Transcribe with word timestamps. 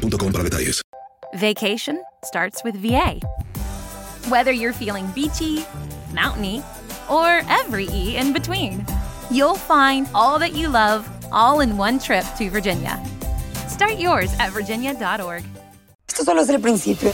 boostmobile.com 0.00 0.32
para 0.32 0.44
detalles. 0.44 0.82
Vacation 1.34 2.02
starts 2.24 2.62
with 2.64 2.74
VA. 2.76 3.20
Whether 4.28 4.52
you're 4.52 4.72
feeling 4.72 5.06
beachy, 5.14 5.64
mountainy, 6.12 6.62
or 7.08 7.42
every 7.48 7.86
E 7.92 8.16
in 8.16 8.32
between, 8.32 8.84
you'll 9.30 9.54
find 9.56 10.08
all 10.14 10.38
that 10.38 10.54
you 10.54 10.68
love 10.68 11.08
all 11.32 11.60
in 11.60 11.76
one 11.76 11.98
trip 11.98 12.24
to 12.38 12.50
Virginia. 12.50 12.98
Start 13.68 13.98
yours 13.98 14.32
at 14.38 14.50
virginia.org. 14.52 15.44
Esto 16.08 16.24
solo 16.24 16.42
es 16.42 16.48
el 16.50 16.60
principio. 16.60 17.12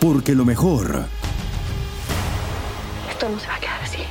Porque 0.00 0.34
lo 0.34 0.44
mejor, 0.44 1.04
Esto 3.08 3.28
no 3.28 3.38
se 3.38 3.46
va 3.46 3.54
a 3.54 3.60
quedar 3.60 3.80
así. 3.82 4.02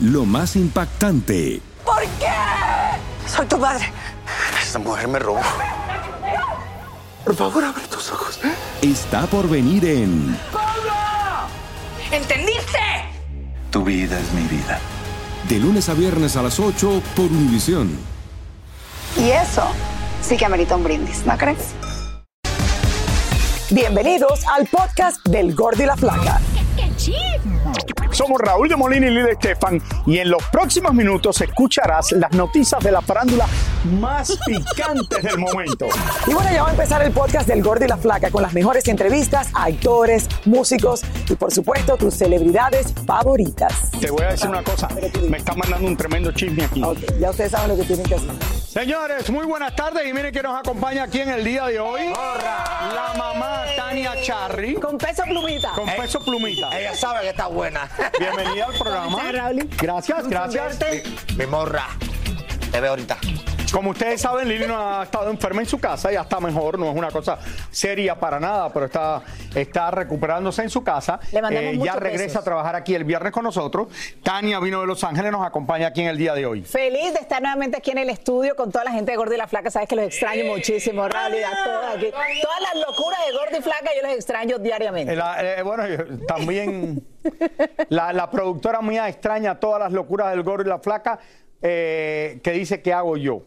lo 0.00 0.24
más 0.24 0.54
impactante, 0.56 1.60
¿Por 1.84 2.02
qué? 2.20 2.32
Soy 3.28 3.46
tu 3.46 3.58
madre. 3.58 3.92
Esta 4.62 4.78
mujer 4.78 5.08
me 5.08 5.18
robó. 5.18 5.40
Por 7.26 7.34
favor, 7.34 7.64
abre 7.64 7.82
tus 7.88 8.12
ojos. 8.12 8.38
está 8.80 9.26
por 9.26 9.48
venir 9.48 9.84
en 9.84 10.38
¿Entendiste? 12.12 12.78
Tu 13.72 13.82
vida 13.82 14.16
es 14.20 14.32
mi 14.32 14.42
vida. 14.42 14.78
De 15.48 15.58
lunes 15.58 15.88
a 15.88 15.94
viernes 15.94 16.36
a 16.36 16.42
las 16.42 16.60
8 16.60 17.02
por 17.16 17.24
Univisión. 17.24 17.98
Y 19.18 19.30
eso 19.30 19.64
sí 20.22 20.36
que 20.36 20.44
amerita 20.44 20.76
un 20.76 20.84
brindis, 20.84 21.26
¿no 21.26 21.36
crees? 21.36 21.74
Bienvenidos 23.70 24.46
al 24.46 24.68
podcast 24.68 25.26
del 25.26 25.52
Gordo 25.52 25.82
y 25.82 25.86
la 25.86 25.96
Flaca. 25.96 26.40
Somos 28.16 28.40
Raúl 28.40 28.66
de 28.66 28.76
Molina 28.76 29.08
y 29.08 29.10
Lidia 29.10 29.32
Estefan 29.32 29.78
y 30.06 30.16
en 30.16 30.30
los 30.30 30.42
próximos 30.44 30.94
minutos 30.94 31.38
escucharás 31.42 32.12
las 32.12 32.32
noticias 32.32 32.82
de 32.82 32.90
la 32.90 33.02
farándula 33.02 33.46
más 34.00 34.38
picantes 34.46 35.22
del 35.22 35.36
momento. 35.36 35.86
Y 36.26 36.32
bueno, 36.32 36.50
ya 36.50 36.62
va 36.62 36.68
a 36.68 36.72
empezar 36.72 37.02
el 37.02 37.12
podcast 37.12 37.46
del 37.46 37.62
Gordo 37.62 37.84
y 37.84 37.88
la 37.88 37.98
Flaca 37.98 38.30
con 38.30 38.40
las 38.40 38.54
mejores 38.54 38.88
entrevistas 38.88 39.50
a 39.52 39.64
actores, 39.64 40.30
músicos 40.46 41.02
y 41.28 41.34
por 41.34 41.52
supuesto 41.52 41.98
tus 41.98 42.14
celebridades 42.14 42.94
favoritas. 43.06 43.90
Te 44.00 44.10
voy 44.10 44.22
a 44.22 44.28
decir 44.28 44.48
una 44.48 44.64
cosa, 44.64 44.88
me 45.28 45.36
está 45.36 45.54
mandando 45.54 45.86
un 45.86 45.96
tremendo 45.98 46.32
chisme 46.32 46.64
aquí. 46.64 46.82
Ok, 46.82 47.18
ya 47.20 47.28
ustedes 47.28 47.50
saben 47.52 47.68
lo 47.68 47.76
que 47.76 47.84
tienen 47.84 48.06
que 48.06 48.14
hacer. 48.14 48.30
Señores, 48.66 49.28
muy 49.30 49.44
buenas 49.44 49.76
tardes 49.76 50.06
y 50.06 50.14
miren 50.14 50.32
que 50.32 50.42
nos 50.42 50.58
acompaña 50.58 51.02
aquí 51.02 51.20
en 51.20 51.28
el 51.28 51.44
día 51.44 51.66
de 51.66 51.80
hoy 51.80 52.00
la 52.08 53.14
mamá 53.18 53.64
Tania 54.06 54.22
Charry 54.22 54.74
Con 54.74 54.98
peso 54.98 55.22
plumita. 55.24 55.70
con 55.74 55.86
peso 55.86 56.20
plumita. 56.20 56.78
Ella 56.78 56.94
sabe 56.94 57.22
que 57.22 57.30
está 57.30 57.48
buena. 57.48 57.88
Bienvenida 58.18 58.66
al 58.66 58.74
programa. 58.74 59.18
Gracias, 59.78 60.28
gracias. 60.28 60.78
Mi 61.36 61.46
morra. 61.46 61.88
Te 62.70 62.80
veo 62.80 62.90
ahorita. 62.90 63.18
Como 63.72 63.90
ustedes 63.90 64.20
saben, 64.22 64.48
Lili 64.48 64.66
no 64.66 64.78
ha 64.78 65.02
estado 65.02 65.28
enferma 65.30 65.60
en 65.60 65.66
su 65.66 65.78
casa, 65.78 66.10
ya 66.10 66.22
está 66.22 66.40
mejor, 66.40 66.78
no 66.78 66.88
es 66.90 66.96
una 66.96 67.10
cosa 67.10 67.38
seria 67.70 68.14
para 68.18 68.40
nada, 68.40 68.72
pero 68.72 68.86
está, 68.86 69.22
está 69.54 69.90
recuperándose 69.90 70.62
en 70.62 70.70
su 70.70 70.82
casa. 70.82 71.20
Eh, 71.24 71.28
Le 71.32 71.42
mandamos 71.42 71.72
ya 71.72 71.78
muchos 71.78 71.96
regresa 71.96 72.38
a 72.38 72.42
trabajar 72.42 72.74
aquí 72.76 72.94
el 72.94 73.04
viernes 73.04 73.32
con 73.32 73.42
nosotros. 73.44 73.88
Tania 74.22 74.60
vino 74.60 74.80
de 74.80 74.86
Los 74.86 75.04
Ángeles, 75.04 75.30
nos 75.30 75.44
acompaña 75.44 75.88
aquí 75.88 76.00
en 76.00 76.06
el 76.08 76.16
día 76.16 76.32
de 76.34 76.46
hoy. 76.46 76.62
Feliz 76.62 77.12
de 77.12 77.18
estar 77.20 77.42
nuevamente 77.42 77.76
aquí 77.76 77.90
en 77.90 77.98
el 77.98 78.08
estudio 78.08 78.56
con 78.56 78.70
toda 78.72 78.84
la 78.84 78.92
gente 78.92 79.10
de 79.10 79.16
Gordo 79.18 79.34
y 79.34 79.38
la 79.38 79.48
Flaca. 79.48 79.70
Sabes 79.70 79.88
que 79.88 79.96
los 79.96 80.06
extraño 80.06 80.44
muchísimo, 80.44 81.02
a 81.02 81.08
todos 81.10 81.26
aquí. 81.96 82.06
Todas 82.42 82.60
las 82.62 82.86
locuras 82.86 83.18
de 83.26 83.32
Gordo 83.32 83.58
y 83.58 83.62
Flaca 83.62 83.90
yo 83.94 84.06
los 84.08 84.16
extraño 84.16 84.58
diariamente. 84.58 85.12
Eh, 85.12 85.16
la- 85.16 85.58
eh, 85.58 85.62
bueno, 85.62 85.86
yo- 85.86 86.24
también 86.26 87.04
la, 87.90 88.12
la 88.12 88.30
productora 88.30 88.80
mía 88.80 89.08
extraña 89.08 89.58
todas 89.60 89.80
las 89.80 89.92
locuras 89.92 90.30
del 90.30 90.42
gordo 90.44 90.64
y 90.64 90.68
la 90.68 90.78
flaca 90.78 91.18
eh, 91.60 92.40
que 92.42 92.52
dice 92.52 92.80
que 92.80 92.92
hago 92.92 93.16
yo. 93.16 93.42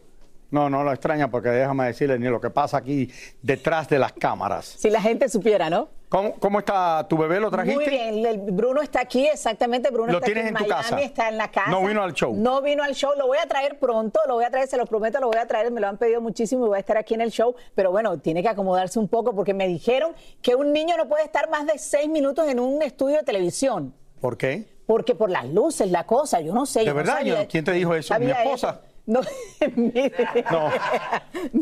No, 0.50 0.68
no 0.68 0.82
lo 0.82 0.92
extraña 0.92 1.30
porque 1.30 1.48
déjame 1.50 1.86
decirle 1.86 2.18
ni 2.18 2.26
lo 2.26 2.40
que 2.40 2.50
pasa 2.50 2.78
aquí 2.78 3.10
detrás 3.42 3.88
de 3.88 3.98
las 3.98 4.12
cámaras. 4.12 4.64
Si 4.78 4.90
la 4.90 5.00
gente 5.00 5.28
supiera, 5.28 5.70
¿no? 5.70 5.88
¿Cómo, 6.08 6.34
cómo 6.40 6.58
está 6.58 7.06
tu 7.08 7.16
bebé? 7.16 7.38
¿Lo 7.38 7.52
trajiste? 7.52 7.76
Muy 7.76 7.88
bien, 7.88 8.26
el 8.26 8.38
Bruno 8.50 8.82
está 8.82 9.00
aquí, 9.00 9.28
exactamente. 9.28 9.90
Bruno 9.92 10.10
¿Lo 10.10 10.18
está 10.18 10.24
tienes 10.26 10.46
aquí 10.46 10.50
en 10.50 10.56
tu 10.56 10.64
Miami, 10.68 10.82
casa? 10.82 11.00
está 11.00 11.28
en 11.28 11.36
la 11.38 11.52
casa. 11.52 11.70
No 11.70 11.86
vino 11.86 12.02
al 12.02 12.12
show. 12.14 12.34
No 12.34 12.60
vino 12.62 12.82
al 12.82 12.94
show, 12.96 13.12
lo 13.16 13.28
voy 13.28 13.38
a 13.38 13.46
traer 13.46 13.78
pronto, 13.78 14.18
lo 14.26 14.34
voy 14.34 14.44
a 14.44 14.50
traer, 14.50 14.66
se 14.66 14.76
lo 14.76 14.86
prometo, 14.86 15.20
lo 15.20 15.28
voy 15.28 15.36
a 15.38 15.46
traer, 15.46 15.70
me 15.70 15.80
lo 15.80 15.86
han 15.86 15.98
pedido 15.98 16.20
muchísimo 16.20 16.66
y 16.66 16.68
voy 16.70 16.76
a 16.78 16.80
estar 16.80 16.96
aquí 16.96 17.14
en 17.14 17.20
el 17.20 17.30
show, 17.30 17.54
pero 17.76 17.92
bueno, 17.92 18.18
tiene 18.18 18.42
que 18.42 18.48
acomodarse 18.48 18.98
un 18.98 19.06
poco 19.06 19.36
porque 19.36 19.54
me 19.54 19.68
dijeron 19.68 20.12
que 20.42 20.56
un 20.56 20.72
niño 20.72 20.96
no 20.96 21.06
puede 21.08 21.22
estar 21.22 21.48
más 21.48 21.64
de 21.66 21.78
seis 21.78 22.08
minutos 22.08 22.48
en 22.48 22.58
un 22.58 22.82
estudio 22.82 23.18
de 23.18 23.22
televisión. 23.22 23.94
¿Por 24.20 24.36
qué? 24.36 24.66
Porque 24.86 25.14
por 25.14 25.30
las 25.30 25.48
luces, 25.48 25.92
la 25.92 26.06
cosa, 26.06 26.40
yo 26.40 26.52
no 26.52 26.66
sé. 26.66 26.80
¿De 26.80 26.86
yo 26.86 26.94
verdad? 26.94 27.20
¿quién 27.48 27.64
te 27.64 27.70
dijo 27.70 27.94
eso? 27.94 28.18
¿Mi 28.18 28.32
esposa? 28.32 28.80
eso. 28.82 28.89
No, 29.10 29.20
Mili. 29.76 30.12
No. 30.52 30.70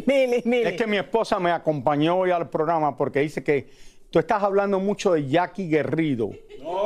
Mili, 0.06 0.42
Mili. 0.44 0.64
Es 0.68 0.74
que 0.74 0.86
mi 0.86 0.98
esposa 0.98 1.38
me 1.38 1.50
acompañó 1.50 2.18
hoy 2.18 2.30
al 2.30 2.50
programa 2.50 2.94
porque 2.94 3.20
dice 3.20 3.42
que 3.42 3.70
tú 4.10 4.18
estás 4.18 4.42
hablando 4.42 4.78
mucho 4.80 5.12
de 5.14 5.26
Jackie 5.26 5.66
Guerrido. 5.68 6.30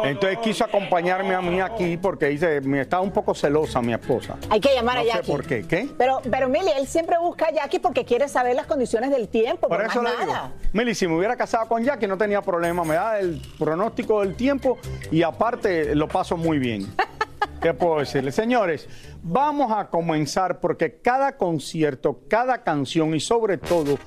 Entonces 0.04 0.38
quiso 0.38 0.64
acompañarme 0.64 1.34
a 1.34 1.40
mí 1.40 1.60
aquí 1.60 1.96
porque 1.96 2.26
dice, 2.26 2.60
me 2.60 2.82
está 2.82 3.00
un 3.00 3.10
poco 3.10 3.34
celosa 3.34 3.82
mi 3.82 3.92
esposa. 3.92 4.36
Hay 4.50 4.60
que 4.60 4.72
llamar 4.72 4.94
No 4.96 5.00
a 5.00 5.04
sé 5.04 5.10
Jackie. 5.10 5.32
por 5.32 5.44
qué. 5.44 5.66
¿Qué? 5.66 5.88
Pero, 5.98 6.20
pero 6.30 6.48
Mili, 6.48 6.70
él 6.78 6.86
siempre 6.86 7.18
busca 7.18 7.46
a 7.46 7.52
Jackie 7.52 7.80
porque 7.80 8.04
quiere 8.04 8.28
saber 8.28 8.54
las 8.54 8.66
condiciones 8.66 9.10
del 9.10 9.28
tiempo, 9.28 9.66
por, 9.68 9.78
Por 9.78 9.84
eso 9.86 10.00
más 10.00 10.12
le 10.12 10.20
digo, 10.20 10.32
nada. 10.32 10.52
Mili, 10.72 10.94
si 10.94 11.08
me 11.08 11.16
hubiera 11.16 11.36
casado 11.36 11.66
con 11.66 11.82
Jackie 11.82 12.06
no 12.06 12.16
tenía 12.16 12.40
problema, 12.42 12.84
me 12.84 12.94
da 12.94 13.18
el 13.18 13.42
pronóstico 13.58 14.20
del 14.20 14.36
tiempo 14.36 14.78
y 15.10 15.22
aparte 15.24 15.96
lo 15.96 16.06
paso 16.06 16.36
muy 16.36 16.58
bien. 16.60 16.86
¿Qué 17.60 17.74
puedo 17.74 18.00
decirle? 18.00 18.32
Señores, 18.32 18.88
vamos 19.22 19.72
a 19.72 19.88
comenzar 19.88 20.60
porque 20.60 21.00
cada 21.00 21.36
concierto, 21.36 22.20
cada 22.28 22.62
canción 22.62 23.14
y 23.14 23.20
sobre 23.20 23.58
todo 23.58 23.98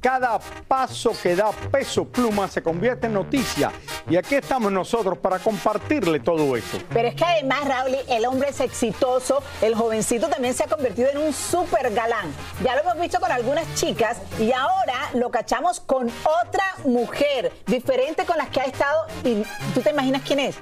cada 0.00 0.38
paso 0.66 1.12
que 1.22 1.36
da 1.36 1.50
peso 1.70 2.04
pluma 2.04 2.48
se 2.48 2.62
convierte 2.62 3.06
en 3.06 3.14
noticia. 3.14 3.70
Y 4.08 4.16
aquí 4.16 4.34
estamos 4.34 4.72
nosotros 4.72 5.18
para 5.18 5.38
compartirle 5.38 6.20
todo 6.20 6.56
eso. 6.56 6.78
Pero 6.92 7.08
es 7.08 7.14
que 7.14 7.24
además, 7.24 7.64
Raúl, 7.66 7.96
el 8.08 8.26
hombre 8.26 8.50
es 8.50 8.60
exitoso, 8.60 9.42
el 9.60 9.74
jovencito 9.74 10.28
también 10.28 10.54
se 10.54 10.64
ha 10.64 10.66
convertido 10.66 11.10
en 11.10 11.18
un 11.18 11.32
súper 11.32 11.92
galán. 11.92 12.32
Ya 12.64 12.74
lo 12.74 12.82
hemos 12.82 12.98
visto 13.00 13.20
con 13.20 13.30
algunas 13.30 13.72
chicas 13.74 14.18
y 14.40 14.52
ahora 14.52 15.10
lo 15.14 15.30
cachamos 15.30 15.80
con 15.80 16.08
otra 16.08 16.64
mujer, 16.84 17.52
diferente 17.66 18.24
con 18.24 18.36
las 18.38 18.48
que 18.48 18.60
ha 18.60 18.64
estado. 18.64 19.06
¿Y 19.24 19.42
tú 19.74 19.80
te 19.80 19.90
imaginas 19.90 20.22
quién 20.22 20.40
es? 20.40 20.56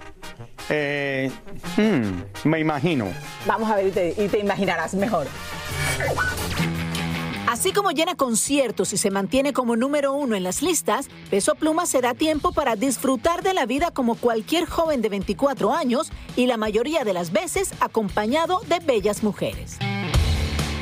Eh, 0.69 1.31
hmm, 1.77 2.20
me 2.45 2.61
imagino. 2.61 3.07
Vamos 3.47 3.71
a 3.71 3.77
ver 3.77 3.89
y 3.89 3.91
te, 3.91 4.15
y 4.17 4.29
te 4.29 4.39
imaginarás 4.39 4.95
mejor. 4.95 5.27
Así 7.51 7.73
como 7.73 7.91
llena 7.91 8.15
conciertos 8.15 8.93
y 8.93 8.97
se 8.97 9.11
mantiene 9.11 9.53
como 9.53 9.75
número 9.75 10.13
uno 10.13 10.37
en 10.37 10.45
las 10.45 10.63
listas, 10.63 11.09
Peso 11.31 11.57
Pluma 11.57 11.85
se 11.85 12.01
da 12.01 12.15
tiempo 12.15 12.53
para 12.53 12.77
disfrutar 12.77 13.43
de 13.43 13.55
la 13.55 13.67
vida 13.67 13.91
como 13.91 14.15
cualquier 14.15 14.67
joven 14.67 15.03
de 15.03 15.09
24 15.09 15.75
años 15.75 16.13
y 16.37 16.47
la 16.47 16.57
mayoría 16.57 17.03
de 17.03 17.13
las 17.13 17.33
veces 17.33 17.73
acompañado 17.81 18.61
de 18.69 18.79
bellas 18.79 19.25
mujeres. 19.25 19.79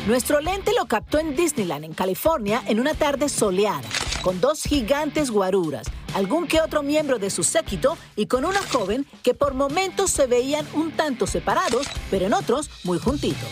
Nuestro 0.07 0.41
lente 0.41 0.73
lo 0.79 0.87
captó 0.87 1.19
en 1.19 1.37
Disneyland, 1.37 1.85
en 1.85 1.95
California, 1.95 2.63
en 2.67 2.81
una 2.81 2.93
tarde 2.93 3.31
soleada, 3.31 3.89
con 4.23 4.41
dos 4.41 4.63
gigantes 4.63 5.31
guaruras, 5.31 5.87
algún 6.15 6.47
que 6.47 6.61
otro 6.61 6.83
miembro 6.83 7.19
de 7.19 7.31
su 7.31 7.43
séquito 7.43 7.97
y 8.17 8.27
con 8.27 8.45
una 8.45 8.63
joven 8.63 9.07
que 9.23 9.35
por 9.35 9.55
momentos 9.55 10.11
se 10.11 10.27
veían 10.27 10.67
un 10.75 10.93
tanto 10.93 11.27
separados, 11.27 11.87
pero 12.11 12.27
en 12.27 12.35
otros 12.35 12.71
muy 12.85 12.99
juntitos. 12.99 13.49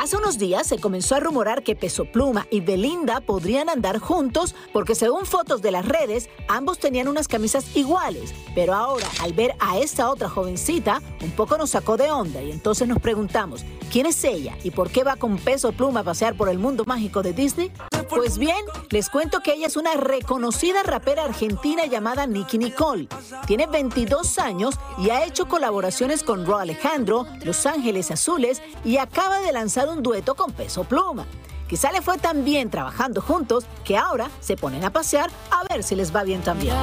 Hace 0.00 0.16
unos 0.16 0.38
días 0.38 0.66
se 0.66 0.78
comenzó 0.78 1.14
a 1.14 1.20
rumorar 1.20 1.62
que 1.62 1.76
Peso 1.76 2.06
Pluma 2.06 2.46
y 2.50 2.60
Belinda 2.60 3.20
podrían 3.20 3.68
andar 3.68 3.98
juntos 3.98 4.54
porque 4.72 4.94
según 4.94 5.26
fotos 5.26 5.60
de 5.60 5.70
las 5.72 5.84
redes, 5.86 6.30
ambos 6.48 6.78
tenían 6.78 7.06
unas 7.06 7.28
camisas 7.28 7.76
iguales. 7.76 8.32
Pero 8.54 8.72
ahora, 8.72 9.06
al 9.20 9.34
ver 9.34 9.54
a 9.60 9.78
esta 9.78 10.08
otra 10.10 10.30
jovencita, 10.30 11.02
un 11.22 11.32
poco 11.32 11.58
nos 11.58 11.70
sacó 11.70 11.98
de 11.98 12.10
onda 12.10 12.40
y 12.40 12.50
entonces 12.50 12.88
nos 12.88 12.98
preguntamos, 12.98 13.62
¿quién 13.92 14.06
es 14.06 14.24
ella 14.24 14.56
y 14.64 14.70
por 14.70 14.88
qué 14.88 15.04
va 15.04 15.16
con 15.16 15.36
Peso 15.36 15.70
Pluma 15.72 16.00
a 16.00 16.04
pasear 16.04 16.34
por 16.34 16.48
el 16.48 16.58
mundo 16.58 16.84
mágico 16.86 17.22
de 17.22 17.34
Disney? 17.34 17.70
Pues 18.10 18.38
bien, 18.38 18.64
les 18.90 19.08
cuento 19.08 19.40
que 19.40 19.54
ella 19.54 19.68
es 19.68 19.76
una 19.76 19.94
reconocida 19.94 20.82
rapera 20.82 21.24
argentina 21.24 21.86
llamada 21.86 22.26
Nicki 22.26 22.58
Nicole. 22.58 23.08
Tiene 23.46 23.66
22 23.66 24.38
años 24.38 24.74
y 24.98 25.10
ha 25.10 25.24
hecho 25.24 25.46
colaboraciones 25.46 26.24
con 26.24 26.44
Ro 26.44 26.58
Alejandro, 26.58 27.26
Los 27.44 27.66
Ángeles 27.66 28.10
Azules 28.10 28.62
y 28.84 28.96
acaba 28.96 29.40
de 29.40 29.52
lanzar 29.52 29.88
un 29.88 30.02
dueto 30.02 30.34
con 30.34 30.52
Peso 30.52 30.84
Pluma. 30.84 31.26
Quizá 31.68 31.92
le 31.92 32.02
fue 32.02 32.18
tan 32.18 32.44
bien 32.44 32.68
trabajando 32.68 33.20
juntos 33.20 33.64
que 33.84 33.96
ahora 33.96 34.28
se 34.40 34.56
ponen 34.56 34.84
a 34.84 34.90
pasear 34.90 35.30
a 35.52 35.62
ver 35.72 35.84
si 35.84 35.94
les 35.94 36.14
va 36.14 36.24
bien 36.24 36.42
también. 36.42 36.74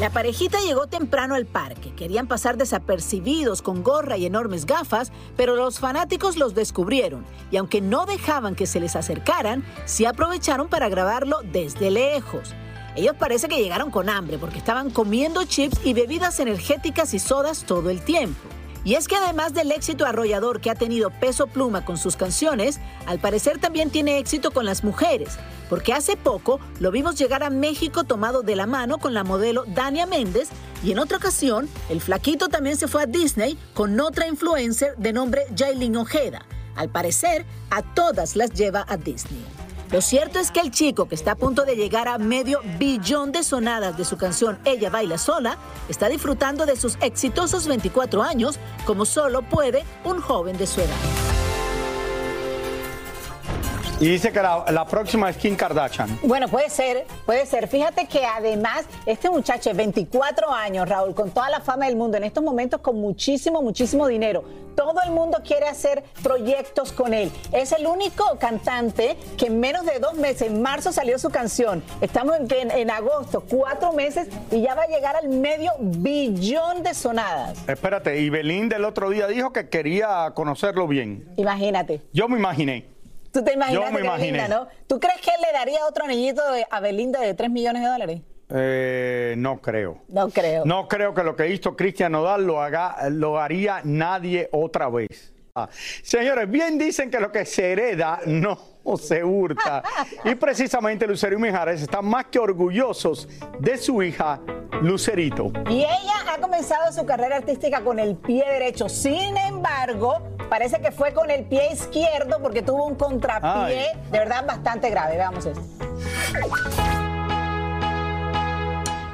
La 0.00 0.10
parejita 0.10 0.60
llegó 0.60 0.86
temprano 0.86 1.34
al 1.34 1.44
parque. 1.44 1.92
Querían 1.92 2.28
pasar 2.28 2.56
desapercibidos 2.56 3.62
con 3.62 3.82
gorra 3.82 4.16
y 4.16 4.26
enormes 4.26 4.64
gafas, 4.64 5.10
pero 5.36 5.56
los 5.56 5.80
fanáticos 5.80 6.36
los 6.36 6.54
descubrieron 6.54 7.24
y 7.50 7.56
aunque 7.56 7.80
no 7.80 8.06
dejaban 8.06 8.54
que 8.54 8.68
se 8.68 8.78
les 8.78 8.94
acercaran, 8.94 9.64
sí 9.86 10.04
aprovecharon 10.04 10.68
para 10.68 10.88
grabarlo 10.88 11.40
desde 11.42 11.90
lejos. 11.90 12.54
Ellos 12.94 13.16
parece 13.18 13.48
que 13.48 13.60
llegaron 13.60 13.90
con 13.90 14.08
hambre 14.08 14.38
porque 14.38 14.58
estaban 14.58 14.90
comiendo 14.90 15.44
chips 15.44 15.80
y 15.84 15.94
bebidas 15.94 16.38
energéticas 16.38 17.12
y 17.12 17.18
sodas 17.18 17.64
todo 17.64 17.90
el 17.90 18.00
tiempo. 18.00 18.57
Y 18.88 18.94
es 18.94 19.06
que 19.06 19.16
además 19.16 19.52
del 19.52 19.70
éxito 19.70 20.06
arrollador 20.06 20.62
que 20.62 20.70
ha 20.70 20.74
tenido 20.74 21.10
Peso 21.10 21.46
Pluma 21.46 21.84
con 21.84 21.98
sus 21.98 22.16
canciones, 22.16 22.80
al 23.04 23.18
parecer 23.18 23.58
también 23.58 23.90
tiene 23.90 24.16
éxito 24.16 24.50
con 24.50 24.64
las 24.64 24.82
mujeres, 24.82 25.38
porque 25.68 25.92
hace 25.92 26.16
poco 26.16 26.58
lo 26.80 26.90
vimos 26.90 27.16
llegar 27.16 27.42
a 27.42 27.50
México 27.50 28.04
tomado 28.04 28.40
de 28.40 28.56
la 28.56 28.64
mano 28.64 28.96
con 28.96 29.12
la 29.12 29.24
modelo 29.24 29.64
Dania 29.66 30.06
Méndez 30.06 30.48
y 30.82 30.92
en 30.92 31.00
otra 31.00 31.18
ocasión 31.18 31.68
el 31.90 32.00
flaquito 32.00 32.48
también 32.48 32.78
se 32.78 32.88
fue 32.88 33.02
a 33.02 33.06
Disney 33.06 33.58
con 33.74 34.00
otra 34.00 34.26
influencer 34.26 34.96
de 34.96 35.12
nombre 35.12 35.42
Jailin 35.54 35.94
Ojeda. 35.98 36.46
Al 36.74 36.88
parecer, 36.88 37.44
a 37.68 37.82
todas 37.82 38.36
las 38.36 38.54
lleva 38.54 38.86
a 38.88 38.96
Disney. 38.96 39.57
Lo 39.90 40.02
cierto 40.02 40.38
es 40.38 40.50
que 40.50 40.60
el 40.60 40.70
chico 40.70 41.08
que 41.08 41.14
está 41.14 41.32
a 41.32 41.36
punto 41.36 41.64
de 41.64 41.74
llegar 41.74 42.08
a 42.08 42.18
medio 42.18 42.60
billón 42.78 43.32
de 43.32 43.42
sonadas 43.42 43.96
de 43.96 44.04
su 44.04 44.18
canción 44.18 44.58
Ella 44.64 44.90
baila 44.90 45.16
sola, 45.16 45.56
está 45.88 46.08
disfrutando 46.08 46.66
de 46.66 46.76
sus 46.76 46.98
exitosos 47.00 47.66
24 47.66 48.22
años 48.22 48.58
como 48.84 49.06
solo 49.06 49.42
puede 49.42 49.84
un 50.04 50.20
joven 50.20 50.58
de 50.58 50.66
su 50.66 50.80
edad. 50.80 51.27
Y 54.00 54.06
dice 54.06 54.30
que 54.30 54.40
la, 54.40 54.64
la 54.70 54.86
próxima 54.86 55.28
es 55.28 55.36
Kim 55.36 55.56
Kardashian. 55.56 56.20
Bueno, 56.22 56.46
puede 56.46 56.70
ser, 56.70 57.04
puede 57.26 57.44
ser. 57.46 57.66
Fíjate 57.66 58.06
que 58.06 58.24
además 58.24 58.84
este 59.06 59.28
muchacho 59.28 59.70
es 59.70 59.76
24 59.76 60.52
años, 60.52 60.88
Raúl, 60.88 61.16
con 61.16 61.30
toda 61.32 61.50
la 61.50 61.60
fama 61.60 61.86
del 61.86 61.96
mundo, 61.96 62.16
en 62.16 62.22
estos 62.22 62.44
momentos 62.44 62.80
con 62.80 62.96
muchísimo, 63.00 63.60
muchísimo 63.60 64.06
dinero. 64.06 64.44
Todo 64.76 64.94
el 65.04 65.10
mundo 65.10 65.38
quiere 65.44 65.66
hacer 65.66 66.04
proyectos 66.22 66.92
con 66.92 67.12
él. 67.12 67.32
Es 67.52 67.72
el 67.72 67.88
único 67.88 68.24
cantante 68.38 69.16
que 69.36 69.46
en 69.46 69.58
menos 69.58 69.84
de 69.84 69.98
dos 69.98 70.14
meses, 70.14 70.42
en 70.42 70.62
marzo 70.62 70.92
salió 70.92 71.18
su 71.18 71.30
canción. 71.30 71.82
Estamos 72.00 72.36
en, 72.36 72.46
en- 72.54 72.70
en 72.70 72.90
agosto, 72.92 73.42
cuatro 73.50 73.92
meses 73.92 74.28
y 74.52 74.60
ya 74.62 74.76
va 74.76 74.82
a 74.82 74.86
llegar 74.86 75.16
al 75.16 75.28
medio 75.28 75.72
billón 75.80 76.84
de 76.84 76.94
sonadas. 76.94 77.58
Espérate, 77.68 78.20
y 78.20 78.30
Belinda 78.30 78.76
el 78.76 78.84
otro 78.84 79.10
día 79.10 79.26
dijo 79.26 79.52
que 79.52 79.68
quería 79.68 80.30
conocerlo 80.34 80.86
bien. 80.86 81.28
Imagínate. 81.36 82.00
Yo 82.12 82.28
me 82.28 82.38
imaginé. 82.38 82.96
Tú 83.32 83.42
te 83.44 83.52
imaginas 83.52 83.84
Yo 83.86 83.92
me 83.92 83.98
que 84.00 84.04
imaginé. 84.06 84.32
Belinda, 84.32 84.48
¿no? 84.48 84.68
¿Tú 84.86 84.98
crees 84.98 85.20
que 85.20 85.30
él 85.30 85.40
le 85.46 85.52
daría 85.52 85.86
otro 85.86 86.04
anillito 86.04 86.50
de- 86.52 86.66
a 86.70 86.80
Belinda 86.80 87.20
de 87.20 87.34
3 87.34 87.50
millones 87.50 87.82
de 87.82 87.88
dólares? 87.88 88.20
Eh, 88.50 89.34
no 89.36 89.60
creo. 89.60 89.98
No 90.08 90.30
creo. 90.30 90.64
No 90.64 90.88
creo 90.88 91.12
que 91.14 91.22
lo 91.22 91.36
que 91.36 91.48
hizo 91.48 91.76
Cristian 91.76 92.12
Nodal 92.12 92.46
lo, 92.46 92.62
haga, 92.62 92.96
lo 93.10 93.38
haría 93.38 93.80
nadie 93.84 94.48
otra 94.52 94.88
vez. 94.88 95.34
Señores, 96.02 96.50
bien 96.50 96.78
dicen 96.78 97.10
que 97.10 97.18
lo 97.18 97.32
que 97.32 97.44
se 97.44 97.72
hereda 97.72 98.20
no 98.26 98.78
se 98.96 99.22
hurta. 99.22 99.82
Y 100.24 100.34
precisamente 100.34 101.06
Lucero 101.06 101.36
y 101.36 101.40
Mijares 101.40 101.82
están 101.82 102.06
más 102.06 102.26
que 102.26 102.38
orgullosos 102.38 103.28
de 103.58 103.76
su 103.76 104.02
hija 104.02 104.40
Lucerito. 104.82 105.52
Y 105.68 105.80
ella 105.80 106.14
ha 106.32 106.38
comenzado 106.40 106.92
su 106.92 107.04
carrera 107.04 107.36
artística 107.36 107.82
con 107.82 107.98
el 107.98 108.16
pie 108.16 108.44
derecho. 108.46 108.88
Sin 108.88 109.36
embargo, 109.36 110.16
parece 110.48 110.80
que 110.80 110.92
fue 110.92 111.12
con 111.12 111.30
el 111.30 111.44
pie 111.44 111.72
izquierdo 111.72 112.40
porque 112.40 112.62
tuvo 112.62 112.84
un 112.86 112.94
contrapié 112.94 113.88
Ay. 113.94 114.00
de 114.10 114.18
verdad 114.18 114.46
bastante 114.46 114.88
grave. 114.90 115.16
Veamos 115.16 115.46
eso. 115.46 115.60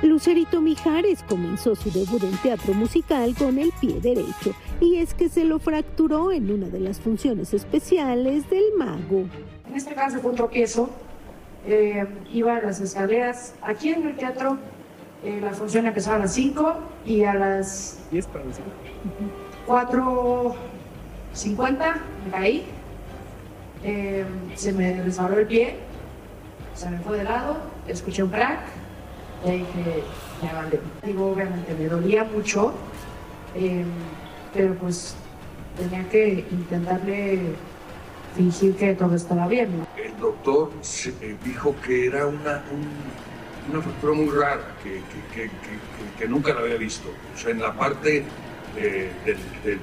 Lucerito 0.05 0.61
Mijares 0.61 1.23
comenzó 1.23 1.75
su 1.75 1.91
debut 1.91 2.23
en 2.25 2.37
teatro 2.37 2.75
musical 2.75 3.35
con 3.39 3.59
el 3.59 3.73
pie 3.81 4.03
derecho 4.03 4.55
y 4.79 4.97
es 4.97 5.15
que 5.15 5.31
se 5.31 5.45
lo 5.45 5.59
fracturó 5.59 6.31
en 6.31 6.51
una 6.51 6.69
de 6.69 6.79
las 6.79 7.01
funciones 7.01 7.55
especiales 7.55 8.51
del 8.51 8.65
mago. 8.77 9.25
En 9.67 9.75
este 9.75 9.95
caso 9.95 10.21
fue 10.21 10.33
un 10.33 10.37
tropiezo. 10.37 10.91
Eh, 11.67 12.06
iba 12.31 12.56
a 12.56 12.61
las 12.61 12.83
escaleras. 12.83 13.55
Aquí 13.62 13.89
en 13.89 14.06
el 14.06 14.15
teatro 14.17 14.59
eh, 15.25 15.41
la 15.41 15.55
función 15.55 15.87
empezó 15.87 16.12
a 16.12 16.19
las 16.19 16.35
5 16.35 16.75
y 17.06 17.25
a 17.25 17.33
las 17.33 18.01
4.50 19.67 21.95
me 22.27 22.31
caí. 22.31 22.67
Eh, 23.83 24.27
se 24.55 24.71
me 24.73 25.03
resbaló 25.03 25.39
el 25.39 25.47
pie, 25.47 25.77
se 26.75 26.91
me 26.91 26.99
fue 26.99 27.17
de 27.19 27.25
lado, 27.25 27.56
escuché 27.87 28.23
un 28.23 28.31
crack 28.31 28.84
dije, 29.52 30.02
ya 30.43 30.52
vale. 30.55 30.81
Digo, 31.05 31.32
obviamente 31.32 31.75
me 31.79 31.87
dolía 31.88 32.25
mucho, 32.25 32.73
eh, 33.55 33.85
pero 34.52 34.75
pues 34.75 35.14
tenía 35.76 36.08
que 36.08 36.44
intentarle 36.50 37.41
fingir 38.37 38.75
que 38.76 38.94
todo 38.94 39.14
estaba 39.14 39.46
bien. 39.49 39.69
El 40.02 40.17
doctor 40.19 40.70
eh, 41.20 41.37
dijo 41.44 41.75
que 41.85 42.06
era 42.06 42.26
una, 42.26 42.62
un- 42.73 43.73
una 43.73 43.82
fractura 43.82 44.12
muy 44.14 44.29
rara, 44.29 44.75
que, 44.82 45.00
que- 45.35 45.50
que- 46.19 46.29
nunca 46.29 46.52
la 46.55 46.61
había 46.61 46.76
visto. 46.76 47.08
O 47.35 47.38
sea, 47.38 47.50
en 47.50 47.61
la 47.61 47.73
parte 47.73 48.25
eh, 48.76 49.11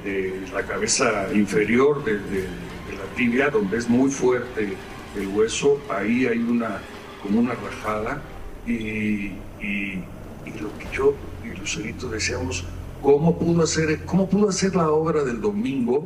de, 0.04 0.42
la 0.54 0.64
cabeza 0.64 1.28
inferior 1.34 2.04
de 2.04 2.14
la 2.14 3.16
tibia, 3.16 3.50
donde 3.50 3.78
es 3.78 3.90
muy 3.90 4.10
fuerte 4.12 4.74
el 5.18 5.28
hueso, 5.30 5.80
ahí 5.90 6.26
hay 6.26 6.38
una 6.40 6.80
como 7.24 7.40
una 7.40 7.54
rajada 7.54 8.22
y, 8.68 9.32
y- 9.62 10.04
y 10.46 10.60
lo 10.60 10.70
que 10.78 10.88
yo 10.92 11.14
y 11.46 11.58
Lucerito 11.58 12.10
decíamos, 12.10 12.66
¿cómo 13.02 13.38
pudo 13.38 13.64
hacer, 13.64 14.04
cómo 14.06 14.28
pudo 14.28 14.50
hacer 14.50 14.76
la 14.76 14.90
obra 14.90 15.24
del 15.24 15.40
domingo? 15.42 16.06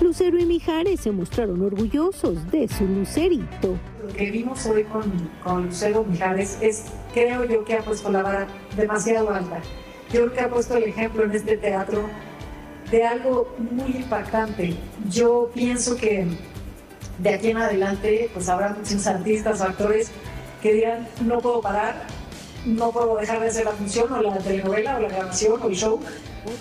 Lucero 0.00 0.38
y 0.38 0.44
Mijares 0.44 1.00
se 1.00 1.10
mostraron 1.12 1.62
orgullosos 1.62 2.50
de 2.50 2.68
su 2.68 2.84
Lucerito. 2.86 3.76
Lo 4.06 4.12
que 4.12 4.30
vimos 4.30 4.64
hoy 4.66 4.84
con, 4.84 5.02
con 5.42 5.66
Lucero 5.66 6.04
Mijares 6.04 6.58
es, 6.60 6.84
creo 7.12 7.44
yo, 7.44 7.64
que 7.64 7.74
ha 7.74 7.82
puesto 7.82 8.10
la 8.10 8.22
vara 8.22 8.46
demasiado 8.76 9.30
alta. 9.30 9.60
Yo 10.12 10.20
creo 10.26 10.32
que 10.32 10.40
ha 10.40 10.50
puesto 10.50 10.76
el 10.76 10.84
ejemplo 10.84 11.24
en 11.24 11.32
este 11.32 11.56
teatro 11.56 12.02
de 12.90 13.04
algo 13.04 13.54
muy 13.72 13.96
impactante. 13.96 14.74
Yo 15.10 15.50
pienso 15.54 15.96
que 15.96 16.26
de 17.18 17.28
aquí 17.30 17.48
en 17.50 17.56
adelante, 17.56 18.28
pues 18.34 18.48
habrá 18.48 18.74
muchos 18.78 19.06
artistas, 19.06 19.60
actores 19.62 20.10
que 20.64 20.72
dirán, 20.72 21.06
no 21.26 21.40
puedo 21.40 21.60
parar, 21.60 22.06
no 22.64 22.90
puedo 22.90 23.16
dejar 23.18 23.38
de 23.38 23.48
hacer 23.48 23.66
la 23.66 23.72
función 23.72 24.10
o 24.10 24.22
la 24.22 24.38
telenovela 24.38 24.96
o 24.96 25.00
la 25.00 25.08
grabación 25.08 25.60
o 25.62 25.68
el 25.68 25.76
show, 25.76 26.00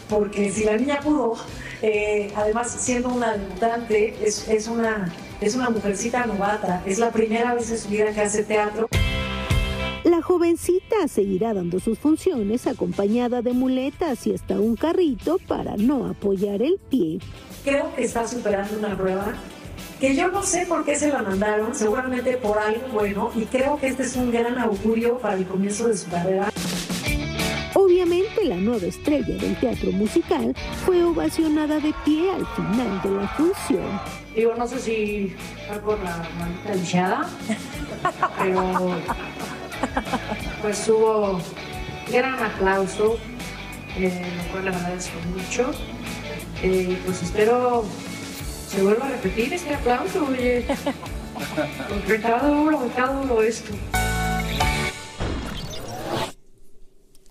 porque 0.09 0.51
si 0.51 0.65
la 0.65 0.75
niña 0.75 0.99
pudo, 1.01 1.37
eh, 1.81 2.29
además 2.35 2.69
siendo 2.69 3.07
una 3.07 3.37
debutante, 3.37 4.13
es, 4.21 4.45
es, 4.49 4.67
una, 4.67 5.09
es 5.39 5.55
una 5.55 5.69
mujercita 5.69 6.25
novata, 6.25 6.83
es 6.85 6.99
la 6.99 7.11
primera 7.11 7.53
vez 7.53 7.71
en 7.71 7.77
su 7.77 7.87
vida 7.87 8.11
que 8.11 8.19
hace 8.19 8.43
teatro. 8.43 8.89
La 10.03 10.21
jovencita 10.21 11.07
seguirá 11.07 11.53
dando 11.53 11.79
sus 11.79 11.97
funciones 11.97 12.67
acompañada 12.67 13.41
de 13.41 13.53
muletas 13.53 14.27
y 14.27 14.33
hasta 14.33 14.59
un 14.59 14.75
carrito 14.75 15.37
para 15.47 15.77
no 15.77 16.07
apoyar 16.07 16.61
el 16.61 16.77
pie. 16.89 17.19
Creo 17.63 17.95
que 17.95 18.03
está 18.03 18.27
superando 18.27 18.77
una 18.77 18.97
prueba 18.97 19.33
que 20.03 20.17
yo 20.17 20.27
no 20.27 20.43
sé 20.43 20.65
por 20.65 20.83
qué 20.83 20.97
se 20.97 21.07
la 21.07 21.21
mandaron, 21.21 21.73
seguramente 21.73 22.35
por 22.35 22.59
algo 22.59 22.85
bueno, 22.91 23.31
y 23.37 23.45
creo 23.45 23.79
que 23.79 23.87
este 23.87 24.03
es 24.03 24.17
un 24.17 24.33
gran 24.33 24.59
augurio 24.59 25.17
para 25.17 25.35
el 25.35 25.45
comienzo 25.45 25.87
de 25.87 25.95
su 25.95 26.09
carrera. 26.09 26.49
Obviamente 27.73 28.43
la 28.43 28.57
nueva 28.57 28.85
estrella 28.85 29.37
del 29.37 29.57
teatro 29.61 29.93
musical 29.93 30.53
fue 30.85 31.01
ovacionada 31.05 31.79
de 31.79 31.93
pie 32.03 32.31
al 32.31 32.45
final 32.47 33.01
de 33.01 33.11
la 33.11 33.27
función. 33.29 34.01
Digo, 34.35 34.53
no 34.55 34.67
sé 34.67 34.79
si 34.79 35.33
fue 35.69 35.79
por 35.79 35.97
la 36.03 36.27
maldita 36.37 36.75
lisiada, 36.75 37.29
pero 38.39 38.97
pues 40.61 40.89
hubo 40.89 41.39
gran 42.11 42.43
aplauso, 42.43 43.17
eh, 43.95 44.21
lo 44.35 44.51
cual 44.51 44.65
le 44.65 44.71
agradezco 44.71 45.15
mucho. 45.33 45.71
Eh, 46.61 46.99
pues 47.05 47.23
espero 47.23 47.85
se 48.73 48.81
vuelva 48.81 49.05
a 49.05 49.09
repetir 49.09 49.53
este 49.53 49.75
aplauso, 49.75 50.25
oye. 50.29 50.65
Está 52.07 52.39
duro, 52.39 52.85
está 52.85 53.07
duro 53.07 53.41
esto. 53.43 53.71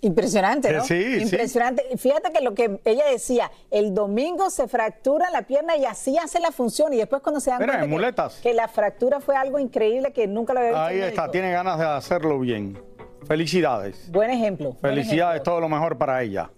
Impresionante, 0.01 0.73
¿no? 0.73 0.83
Sí, 0.85 1.03
sí. 1.21 1.23
Impresionante. 1.23 1.85
Fíjate 1.97 2.33
que 2.33 2.41
lo 2.43 2.55
que 2.55 2.81
ella 2.85 3.05
decía, 3.07 3.51
el 3.71 3.95
domingo 3.95 4.51
se 4.51 4.67
fractura 4.67 5.31
la 5.31 5.43
pierna 5.43 5.77
y 5.77 5.85
así 5.85 6.19
hace 6.19 6.41
la 6.41 6.51
función 6.51 6.93
y 6.93 6.97
después 6.97 7.23
cuando 7.23 7.41
se 7.41 7.51
dan 7.51 7.61
Mira, 7.61 7.73
cuenta 7.75 7.87
que- 7.87 7.93
muletas. 7.93 8.35
Que, 8.43 8.53
la 8.55 8.67
fractura 8.69 9.21
fue 9.21 9.37
algo 9.37 9.59
increíble 9.61 10.13
que 10.13 10.27
nunca 10.27 10.55
lo 10.55 10.61
había 10.61 10.71
visto. 10.73 10.85
Ahí 10.85 10.99
está, 11.01 11.23
médico. 11.23 11.31
tiene 11.31 11.53
ganas 11.53 11.79
de 11.79 11.85
hacerlo 11.87 12.39
bien. 12.41 12.81
Felicidades. 13.29 14.11
Buen 14.11 14.31
ejemplo. 14.31 14.71
buen 14.71 14.81
Felicidades, 14.81 15.35
ejemplo. 15.37 15.53
todo 15.53 15.61
lo 15.61 15.69
mejor 15.69 15.97
para 15.99 16.21
ella. 16.23 16.51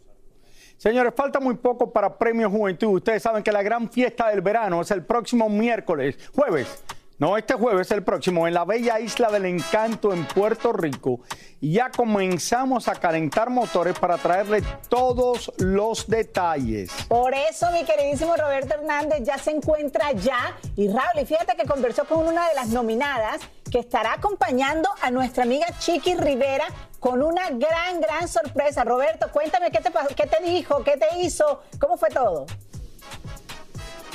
Señores, 0.85 1.15
falta 1.17 1.41
muy 1.41 1.55
poco 1.55 1.91
para 1.91 2.19
Premio 2.19 2.51
Juventud. 2.51 2.97
Ustedes 2.97 3.23
saben 3.23 3.43
que 3.43 3.51
la 3.51 3.63
gran 3.63 3.91
fiesta 3.91 4.29
del 4.29 4.43
verano 4.43 4.83
es 4.83 4.91
el 4.91 5.03
próximo 5.03 5.49
miércoles, 5.49 6.19
jueves 6.35 6.85
No, 7.17 7.39
este 7.39 7.55
jueves, 7.55 7.91
el 7.91 8.03
próximo, 8.03 8.47
en 8.47 8.53
la 8.53 8.67
bella 8.67 9.01
isla 9.01 9.31
del 9.31 9.47
encanto 9.47 10.13
en 10.13 10.27
Puerto 10.27 10.75
Rico. 10.75 11.21
Y 11.59 11.73
ya 11.73 11.89
comenzamos 11.89 12.87
a 12.89 12.97
calentar 12.97 13.49
motores 13.49 13.99
para 13.99 14.19
traerle 14.19 14.63
todos 14.91 15.51
los 15.57 16.07
detalles. 16.07 16.93
Por 17.09 17.33
eso, 17.33 17.71
mi 17.71 17.83
queridísimo 17.85 18.37
Roberto 18.37 18.75
Hernández 18.75 19.23
ya 19.23 19.39
se 19.39 19.53
encuentra 19.53 20.09
allá. 20.09 20.55
Y 20.77 20.89
Raúl, 20.89 21.23
y 21.23 21.25
fíjate 21.25 21.57
que 21.57 21.67
conversó 21.67 22.05
con 22.05 22.27
una 22.27 22.47
de 22.47 22.57
las 22.57 22.69
nominadas 22.69 23.41
que 23.75 23.81
estará 23.81 24.13
acompañando 24.13 24.89
a 25.03 25.11
nuestra 25.11 25.43
amiga 25.43 25.67
Chiqui 25.81 26.15
Rivera 26.15 26.65
con 27.01 27.21
una 27.21 27.51
gran, 27.51 28.01
gran 28.01 28.29
sorpresa. 28.29 28.85
Roberto, 28.85 29.33
cuéntame 29.33 29.73
qué 29.73 29.81
te, 29.81 29.91
qué 30.15 30.29
te 30.29 30.45
dijo, 30.45 30.85
qué 30.85 30.97
te 30.97 31.19
hizo, 31.19 31.61
cómo 31.81 31.97
fue 31.97 32.09
todo. 32.11 32.47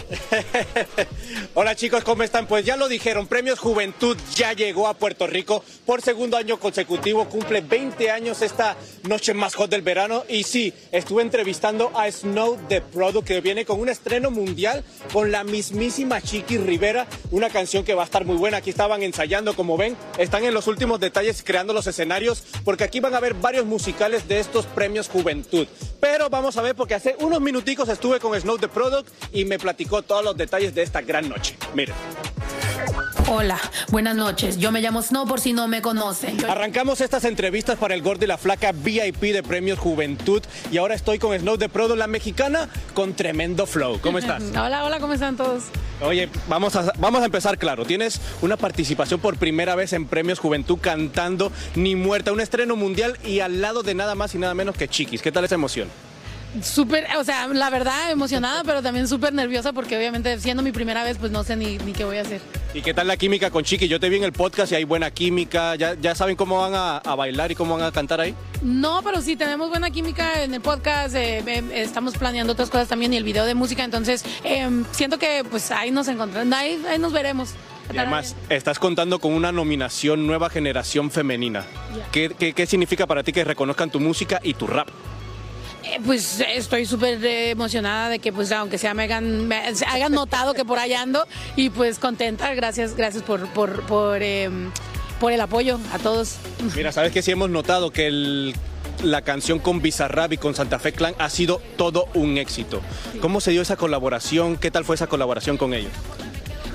Hola 1.53 1.75
chicos, 1.75 2.03
¿cómo 2.03 2.23
están? 2.23 2.47
Pues 2.47 2.65
ya 2.65 2.75
lo 2.77 2.87
dijeron, 2.87 3.27
Premios 3.27 3.59
Juventud 3.59 4.17
ya 4.35 4.53
llegó 4.53 4.87
a 4.87 4.95
Puerto 4.95 5.27
Rico 5.27 5.63
por 5.85 6.01
segundo 6.01 6.37
año 6.37 6.59
consecutivo, 6.59 7.29
cumple 7.29 7.61
20 7.61 8.09
años 8.09 8.41
esta 8.41 8.75
noche 9.07 9.33
más 9.33 9.55
hot 9.55 9.69
del 9.69 9.81
verano. 9.81 10.23
Y 10.27 10.43
sí, 10.43 10.73
estuve 10.91 11.21
entrevistando 11.21 11.91
a 11.95 12.11
Snow 12.11 12.57
The 12.67 12.81
Product 12.81 13.27
que 13.27 13.41
viene 13.41 13.65
con 13.65 13.79
un 13.79 13.89
estreno 13.89 14.31
mundial 14.31 14.83
con 15.13 15.31
la 15.31 15.43
mismísima 15.43 16.21
Chiqui 16.21 16.57
Rivera, 16.57 17.07
una 17.31 17.49
canción 17.49 17.83
que 17.83 17.93
va 17.93 18.03
a 18.03 18.05
estar 18.05 18.25
muy 18.25 18.37
buena, 18.37 18.57
aquí 18.57 18.71
estaban 18.71 19.03
ensayando 19.03 19.55
como 19.55 19.77
ven, 19.77 19.95
están 20.17 20.43
en 20.43 20.53
los 20.53 20.67
últimos 20.67 20.99
detalles 20.99 21.43
creando 21.43 21.73
los 21.73 21.87
escenarios 21.87 22.43
porque 22.63 22.83
aquí 22.83 22.99
van 22.99 23.13
a 23.13 23.17
haber 23.17 23.35
varios 23.35 23.65
musicales 23.65 24.27
de 24.27 24.39
estos 24.39 24.65
Premios 24.65 25.07
Juventud, 25.07 25.67
pero 25.99 26.29
vamos 26.29 26.57
a 26.57 26.61
ver 26.61 26.75
porque 26.75 26.95
hace 26.95 27.15
unos 27.19 27.41
minuticos 27.41 27.89
estuve 27.89 28.19
con 28.19 28.39
Snow 28.39 28.57
The 28.57 28.67
Product 28.67 29.07
y 29.31 29.45
me 29.45 29.59
platicó 29.59 29.98
todos 30.01 30.23
los 30.23 30.37
detalles 30.37 30.73
de 30.75 30.83
esta 30.83 31.01
gran 31.01 31.29
noche. 31.29 31.55
Miren. 31.73 31.95
Hola, 33.31 33.59
buenas 33.89 34.15
noches. 34.15 34.57
Yo 34.57 34.71
me 34.71 34.81
llamo 34.81 35.03
Snow 35.03 35.27
por 35.27 35.39
si 35.39 35.53
no 35.53 35.67
me 35.67 35.83
conocen. 35.83 36.39
Yo... 36.39 36.49
Arrancamos 36.51 36.99
estas 36.99 37.25
entrevistas 37.25 37.77
para 37.77 37.93
el 37.93 38.01
Gordo 38.01 38.25
y 38.25 38.27
la 38.27 38.39
Flaca 38.39 38.71
VIP 38.71 39.21
de 39.21 39.43
Premios 39.43 39.77
Juventud 39.77 40.41
y 40.71 40.77
ahora 40.77 40.95
estoy 40.95 41.19
con 41.19 41.37
Snow 41.37 41.57
de 41.57 41.69
Prodo, 41.69 41.95
la 41.95 42.07
mexicana, 42.07 42.69
con 42.95 43.13
tremendo 43.13 43.67
flow. 43.67 43.99
¿Cómo 44.01 44.17
estás? 44.19 44.41
hola, 44.49 44.83
hola, 44.83 44.99
¿cómo 44.99 45.13
están 45.13 45.37
todos? 45.37 45.65
Oye, 46.01 46.27
vamos 46.47 46.75
a, 46.75 46.91
vamos 46.97 47.21
a 47.21 47.25
empezar 47.25 47.59
claro. 47.59 47.85
Tienes 47.85 48.19
una 48.41 48.57
participación 48.57 49.19
por 49.19 49.37
primera 49.37 49.75
vez 49.75 49.93
en 49.93 50.07
Premios 50.07 50.39
Juventud 50.39 50.79
cantando 50.81 51.51
Ni 51.75 51.95
Muerta, 51.95 52.31
un 52.31 52.41
estreno 52.41 52.75
mundial 52.75 53.19
y 53.23 53.41
al 53.41 53.61
lado 53.61 53.83
de 53.83 53.93
nada 53.93 54.15
más 54.15 54.33
y 54.33 54.39
nada 54.39 54.55
menos 54.55 54.75
que 54.75 54.87
Chiquis. 54.87 55.21
¿Qué 55.21 55.31
tal 55.31 55.45
esa 55.45 55.55
emoción? 55.55 55.87
Súper, 56.63 57.05
o 57.17 57.23
sea, 57.23 57.47
la 57.47 57.69
verdad 57.69 58.09
emocionada, 58.11 58.63
pero 58.63 58.81
también 58.81 59.07
súper 59.07 59.33
nerviosa 59.33 59.71
porque 59.71 59.95
obviamente 59.95 60.39
siendo 60.39 60.63
mi 60.63 60.71
primera 60.71 61.03
vez, 61.03 61.17
pues 61.19 61.31
no 61.31 61.43
sé 61.43 61.55
ni, 61.55 61.77
ni, 61.79 61.93
qué 61.93 62.03
voy 62.03 62.17
a 62.17 62.21
hacer. 62.21 62.41
¿Y 62.73 62.81
qué 62.81 62.93
tal 62.93 63.07
la 63.07 63.17
química 63.17 63.51
con 63.51 63.63
Chiqui? 63.63 63.87
Yo 63.87 63.99
te 63.99 64.09
vi 64.09 64.17
en 64.17 64.23
el 64.23 64.33
podcast 64.33 64.71
y 64.71 64.75
hay 64.75 64.83
buena 64.83 65.11
química. 65.11 65.75
¿Ya, 65.75 65.93
ya 65.93 66.15
saben 66.15 66.35
cómo 66.35 66.59
van 66.59 66.73
a, 66.73 66.97
a, 66.97 67.15
bailar 67.15 67.51
y 67.51 67.55
cómo 67.55 67.77
van 67.77 67.85
a 67.85 67.91
cantar 67.91 68.19
ahí? 68.19 68.33
No, 68.63 69.01
pero 69.03 69.21
sí, 69.21 69.35
tenemos 69.35 69.69
buena 69.69 69.91
química 69.91 70.43
en 70.43 70.53
el 70.55 70.61
podcast. 70.61 71.15
Eh, 71.15 71.43
eh, 71.45 71.63
estamos 71.73 72.17
planeando 72.17 72.53
otras 72.53 72.69
cosas 72.69 72.87
también 72.87 73.13
y 73.13 73.17
el 73.17 73.23
video 73.23 73.45
de 73.45 73.53
música. 73.53 73.83
Entonces, 73.83 74.25
eh, 74.43 74.67
siento 74.91 75.19
que 75.19 75.43
pues 75.49 75.69
ahí 75.69 75.91
nos 75.91 76.07
encontramos, 76.07 76.51
ahí, 76.57 76.81
ahí 76.89 76.97
nos 76.97 77.13
veremos. 77.13 77.51
Y 77.93 77.97
además, 77.97 78.35
estás 78.49 78.77
contando 78.79 79.19
con 79.19 79.33
una 79.33 79.51
nominación 79.51 80.25
Nueva 80.25 80.49
Generación 80.49 81.09
Femenina. 81.11 81.65
Yeah. 81.93 82.07
¿Qué, 82.11 82.35
qué, 82.37 82.53
qué 82.53 82.65
significa 82.65 83.07
para 83.07 83.23
ti 83.23 83.33
que 83.33 83.43
reconozcan 83.43 83.89
tu 83.89 83.99
música 83.99 84.39
y 84.43 84.53
tu 84.55 84.67
rap? 84.67 84.89
Eh, 85.89 85.99
pues 86.05 86.43
estoy 86.55 86.85
súper 86.85 87.23
emocionada 87.25 88.09
de 88.09 88.19
que 88.19 88.31
pues 88.31 88.51
aunque 88.51 88.77
sea 88.77 88.93
me 88.93 89.03
hagan, 89.03 89.47
me 89.47 89.55
hayan 89.87 90.11
notado 90.11 90.53
que 90.53 90.63
por 90.63 90.77
allá 90.77 91.01
ando 91.01 91.25
y 91.55 91.69
pues 91.69 91.97
contenta, 91.97 92.53
gracias, 92.53 92.95
gracias 92.95 93.23
por, 93.23 93.47
por, 93.49 93.81
por, 93.83 94.21
eh, 94.21 94.49
por 95.19 95.31
el 95.31 95.41
apoyo 95.41 95.79
a 95.91 95.97
todos. 95.97 96.35
Mira, 96.75 96.91
sabes 96.91 97.11
que 97.11 97.21
sí 97.21 97.31
hemos 97.31 97.49
notado 97.49 97.91
que 97.91 98.07
el, 98.07 98.55
la 99.03 99.23
canción 99.23 99.57
con 99.57 99.81
Bizarrap 99.81 100.33
y 100.33 100.37
con 100.37 100.53
Santa 100.53 100.77
Fe 100.77 100.91
Clan 100.91 101.15
ha 101.17 101.29
sido 101.29 101.59
todo 101.75 102.07
un 102.13 102.37
éxito. 102.37 102.81
Sí. 103.11 103.19
¿Cómo 103.19 103.41
se 103.41 103.51
dio 103.51 103.63
esa 103.63 103.75
colaboración? 103.75 104.57
¿Qué 104.57 104.69
tal 104.69 104.85
fue 104.85 104.95
esa 104.95 105.07
colaboración 105.07 105.57
con 105.57 105.73
ellos? 105.73 105.91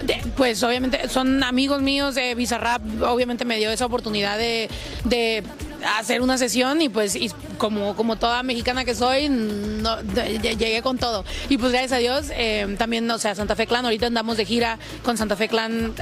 De, 0.03 0.21
pues 0.37 0.63
obviamente 0.63 1.09
son 1.09 1.43
amigos 1.45 1.81
míos 1.81 2.15
de 2.15 2.35
Bizarrap, 2.35 2.83
obviamente 3.03 3.45
me 3.45 3.57
dio 3.59 3.71
esa 3.71 3.87
oportunidad 3.87 4.37
de, 4.37 4.69
de 5.05 5.43
hacer 5.85 6.21
una 6.21 6.39
sesión 6.39 6.83
y 6.83 6.89
pues 6.89 7.19
como, 7.59 7.95
como 7.97 8.17
toda 8.17 8.43
mexicana 8.43 8.85
que 8.85 8.95
soy, 8.95 9.29
no, 9.29 10.01
llegué 10.01 10.83
con 10.83 10.99
todo. 10.99 11.25
Y 11.49 11.59
pues 11.59 11.73
gracias 11.73 11.93
a 11.93 11.99
Dios, 11.99 12.27
eh, 12.31 12.75
también, 12.79 13.11
o 13.11 13.19
sea, 13.19 13.35
Santa 13.35 13.57
Fe 13.57 13.67
Clan, 13.67 13.85
ahorita 13.85 14.07
andamos 14.07 14.37
de 14.37 14.45
gira 14.45 14.79
con 15.03 15.17
Santa 15.17 15.37
Fe 15.37 15.49
Clan 15.49 15.95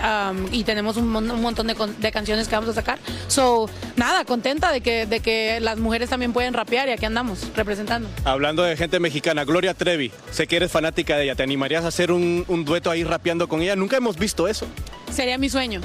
y 0.50 0.64
tenemos 0.64 0.96
un, 0.96 1.08
montón 1.08 1.66
de, 1.66 1.76
de, 1.98 2.12
canciones 2.12 2.48
que 2.48 2.54
vamos 2.54 2.70
a 2.70 2.74
sacar. 2.74 2.98
So, 3.28 3.68
nada, 3.96 4.24
contenta 4.24 4.72
de 4.72 4.80
que, 4.80 5.06
de 5.06 5.20
que 5.20 5.60
las 5.60 5.78
mujeres 5.78 6.10
también 6.10 6.32
pueden 6.32 6.54
rapear 6.54 6.88
y 6.88 6.92
aquí 6.92 7.04
andamos 7.04 7.46
representando. 7.56 8.08
Hablando 8.24 8.62
de 8.62 8.76
gente 8.76 9.00
mexicana, 9.00 9.44
Gloria 9.44 9.74
Trevi, 9.74 10.12
sé 10.30 10.46
que 10.46 10.56
eres 10.56 10.70
fanática 10.70 11.16
de 11.16 11.24
ella, 11.24 11.34
¿te 11.34 11.42
animarías 11.42 11.84
a 11.84 11.88
hacer 11.88 12.12
un, 12.12 12.44
un 12.48 12.64
dueto 12.64 12.90
ahí 12.90 13.04
rapeando 13.04 13.48
con 13.48 13.62
ella? 13.62 13.76
Nunca 13.76 13.96
hemos 13.96 14.16
visto 14.16 14.48
eso. 14.48 14.66
Sería 15.12 15.36
mi 15.36 15.50
sueño, 15.50 15.80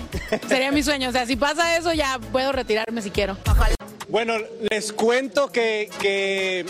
sería 0.47 0.71
mi 0.71 0.83
sueño. 0.83 1.09
O 1.09 1.11
sea, 1.11 1.25
si 1.25 1.35
pasa 1.35 1.77
eso 1.77 1.93
ya 1.93 2.19
puedo 2.31 2.51
retirarme 2.51 3.01
si 3.01 3.11
quiero. 3.11 3.37
Bueno, 4.07 4.35
les 4.69 4.93
cuento 4.93 5.51
que, 5.51 5.89
que, 5.99 6.65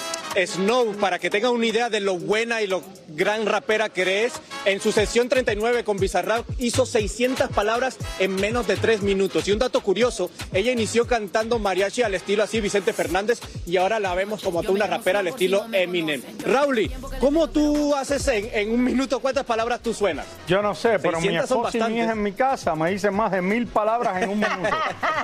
Snow, 0.47 0.95
para 0.95 1.19
que 1.19 1.29
tengan 1.29 1.51
una 1.51 1.67
idea 1.67 1.89
de 1.89 1.99
lo 1.99 2.17
buena 2.17 2.63
y 2.63 2.67
lo 2.67 2.81
gran 3.17 3.45
rapera 3.45 3.89
que 3.89 4.25
es, 4.25 4.33
en 4.63 4.79
su 4.79 4.91
sesión 4.91 5.27
39 5.27 5.83
con 5.83 5.97
Bizarrap 5.97 6.45
hizo 6.59 6.85
600 6.85 7.49
palabras 7.49 7.97
en 8.19 8.35
menos 8.35 8.67
de 8.67 8.77
3 8.77 9.01
minutos. 9.01 9.47
Y 9.47 9.51
un 9.51 9.59
dato 9.59 9.81
curioso, 9.81 10.29
ella 10.53 10.71
inició 10.71 11.07
cantando 11.07 11.59
mariachi 11.59 12.03
al 12.03 12.13
estilo 12.13 12.43
así 12.43 12.61
Vicente 12.61 12.93
Fernández 12.93 13.39
y 13.65 13.77
ahora 13.77 13.99
la 13.99 14.13
vemos 14.13 14.43
como 14.43 14.61
toda 14.61 14.75
una 14.75 14.87
rapera 14.87 15.19
al 15.19 15.27
estilo 15.27 15.65
Eminem. 15.71 16.21
Rauli, 16.45 16.91
¿cómo 17.19 17.49
tú 17.49 17.95
haces 17.95 18.27
en, 18.27 18.49
en, 18.53 18.71
un 18.71 18.83
minuto 18.83 19.19
cuántas 19.19 19.45
palabras 19.45 19.81
tú 19.81 19.93
suenas? 19.93 20.27
Yo 20.47 20.61
no 20.61 20.75
sé, 20.75 20.99
pero 20.99 21.19
mi 21.19 21.35
esposa 21.35 21.77
y 21.77 21.91
mi 21.91 21.99
hija 21.99 22.11
en 22.11 22.23
mi 22.23 22.33
casa 22.33 22.75
me 22.75 22.91
dicen 22.91 23.15
más 23.15 23.31
de 23.31 23.41
mil 23.41 23.65
palabras 23.67 24.21
en 24.21 24.29
un 24.29 24.39
minuto. 24.39 24.77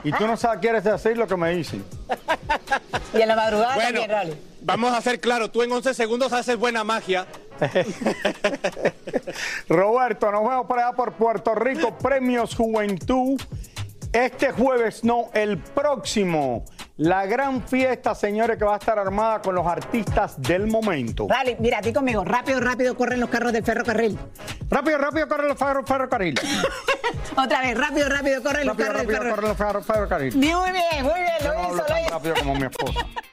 y 0.03 0.11
tú 0.11 0.25
no 0.25 0.35
sabes, 0.35 0.59
quieres 0.59 0.83
decir 0.83 1.15
lo 1.15 1.27
que 1.27 1.37
me 1.37 1.55
dicen. 1.55 1.85
Y 3.13 3.21
en 3.21 3.27
la 3.27 3.35
madrugada 3.35 3.75
bueno, 3.75 3.99
también, 3.99 4.09
Rally. 4.09 4.33
Vamos 4.65 4.93
a 4.93 4.97
hacer 4.97 5.19
claro, 5.19 5.51
tú 5.51 5.61
en 5.61 5.71
11 5.71 5.93
segundos 5.93 6.31
haces 6.31 6.57
buena 6.57 6.85
magia. 6.85 7.27
Roberto, 9.69 10.31
nos 10.31 10.47
vemos 10.47 10.65
por 10.65 10.79
allá 10.79 10.93
por 10.93 11.13
Puerto 11.13 11.55
Rico, 11.55 11.97
Premios 11.97 12.55
Juventud. 12.55 13.39
Este 14.11 14.51
jueves, 14.51 15.03
no, 15.03 15.29
el 15.33 15.57
próximo. 15.57 16.65
La 16.97 17.25
gran 17.25 17.63
fiesta, 17.63 18.13
señores, 18.13 18.57
que 18.57 18.65
va 18.65 18.75
a 18.75 18.77
estar 18.77 18.99
armada 18.99 19.41
con 19.41 19.55
los 19.55 19.65
artistas 19.65 20.39
del 20.39 20.67
momento. 20.67 21.25
Dale, 21.27 21.57
mira, 21.59 21.81
ti 21.81 21.91
conmigo. 21.91 22.23
Rápido, 22.23 22.59
rápido 22.59 22.95
corren 22.95 23.19
los 23.19 23.29
carros 23.31 23.51
del 23.51 23.63
ferrocarril. 23.63 24.19
Rápido, 24.69 24.99
rápido 24.99 25.27
corren 25.27 25.47
los 25.47 25.57
ferro, 25.57 25.83
ferrocarril. 25.83 26.39
Otra 27.35 27.61
vez, 27.61 27.75
rápido, 27.75 28.07
rápido 28.09 28.43
corren 28.43 28.67
los 28.67 28.77
carros 28.77 28.97
rápido, 28.97 29.19
del 29.19 29.29
corren 29.31 29.47
los 29.49 29.57
ferro, 29.57 29.81
ferrocarril. 29.81 30.35
Muy 30.35 30.71
bien, 30.71 31.03
muy 31.03 31.19
bien, 31.19 31.33
lo 31.43 31.53
no 31.53 31.61
hizo, 31.63 31.75
lo 31.77 31.83
tan 31.85 32.01
hizo. 32.01 32.09
rápido 32.11 32.35
como 32.35 32.55
mi 32.55 32.65
esposa. 32.65 32.99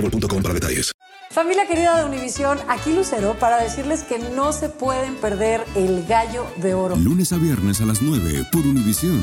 boostmobile.com 0.00 0.42
para 0.42 0.54
detalles. 0.54 0.92
Familia 1.30 1.66
querida 1.66 1.98
de 1.98 2.04
Univisión, 2.04 2.58
aquí 2.68 2.92
Lucero 2.92 3.34
para 3.38 3.62
decirles 3.62 4.02
que 4.02 4.18
no 4.18 4.52
se 4.52 4.70
pueden 4.70 5.14
perder 5.16 5.62
el 5.76 6.06
gallo 6.06 6.46
de 6.56 6.74
oro. 6.74 6.96
Lunes 6.96 7.32
a 7.32 7.36
viernes 7.36 7.80
a 7.80 7.84
las 7.84 8.00
9 8.00 8.46
por 8.50 8.62
Univisión. 8.62 9.20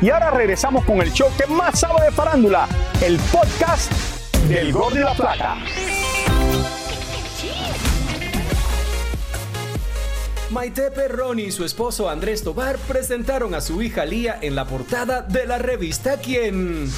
Y 0.00 0.10
ahora 0.10 0.30
regresamos 0.30 0.84
con 0.84 1.00
el 1.02 1.12
show 1.12 1.28
que 1.36 1.46
más 1.52 1.80
sabe 1.80 2.04
de 2.04 2.12
farándula, 2.12 2.68
el 3.02 3.18
podcast 3.32 3.92
del 4.48 4.72
Gol 4.72 4.94
de 4.94 5.00
la 5.00 5.14
Plata. 5.14 5.56
Maite 10.50 10.90
Perroni 10.90 11.44
y 11.44 11.50
su 11.50 11.62
esposo 11.64 12.08
Andrés 12.08 12.42
Tobar 12.42 12.78
presentaron 12.78 13.54
a 13.54 13.60
su 13.60 13.82
hija 13.82 14.06
Lía 14.06 14.38
en 14.40 14.54
la 14.54 14.66
portada 14.66 15.20
de 15.20 15.46
la 15.46 15.58
revista 15.58 16.16
Quién. 16.16 16.90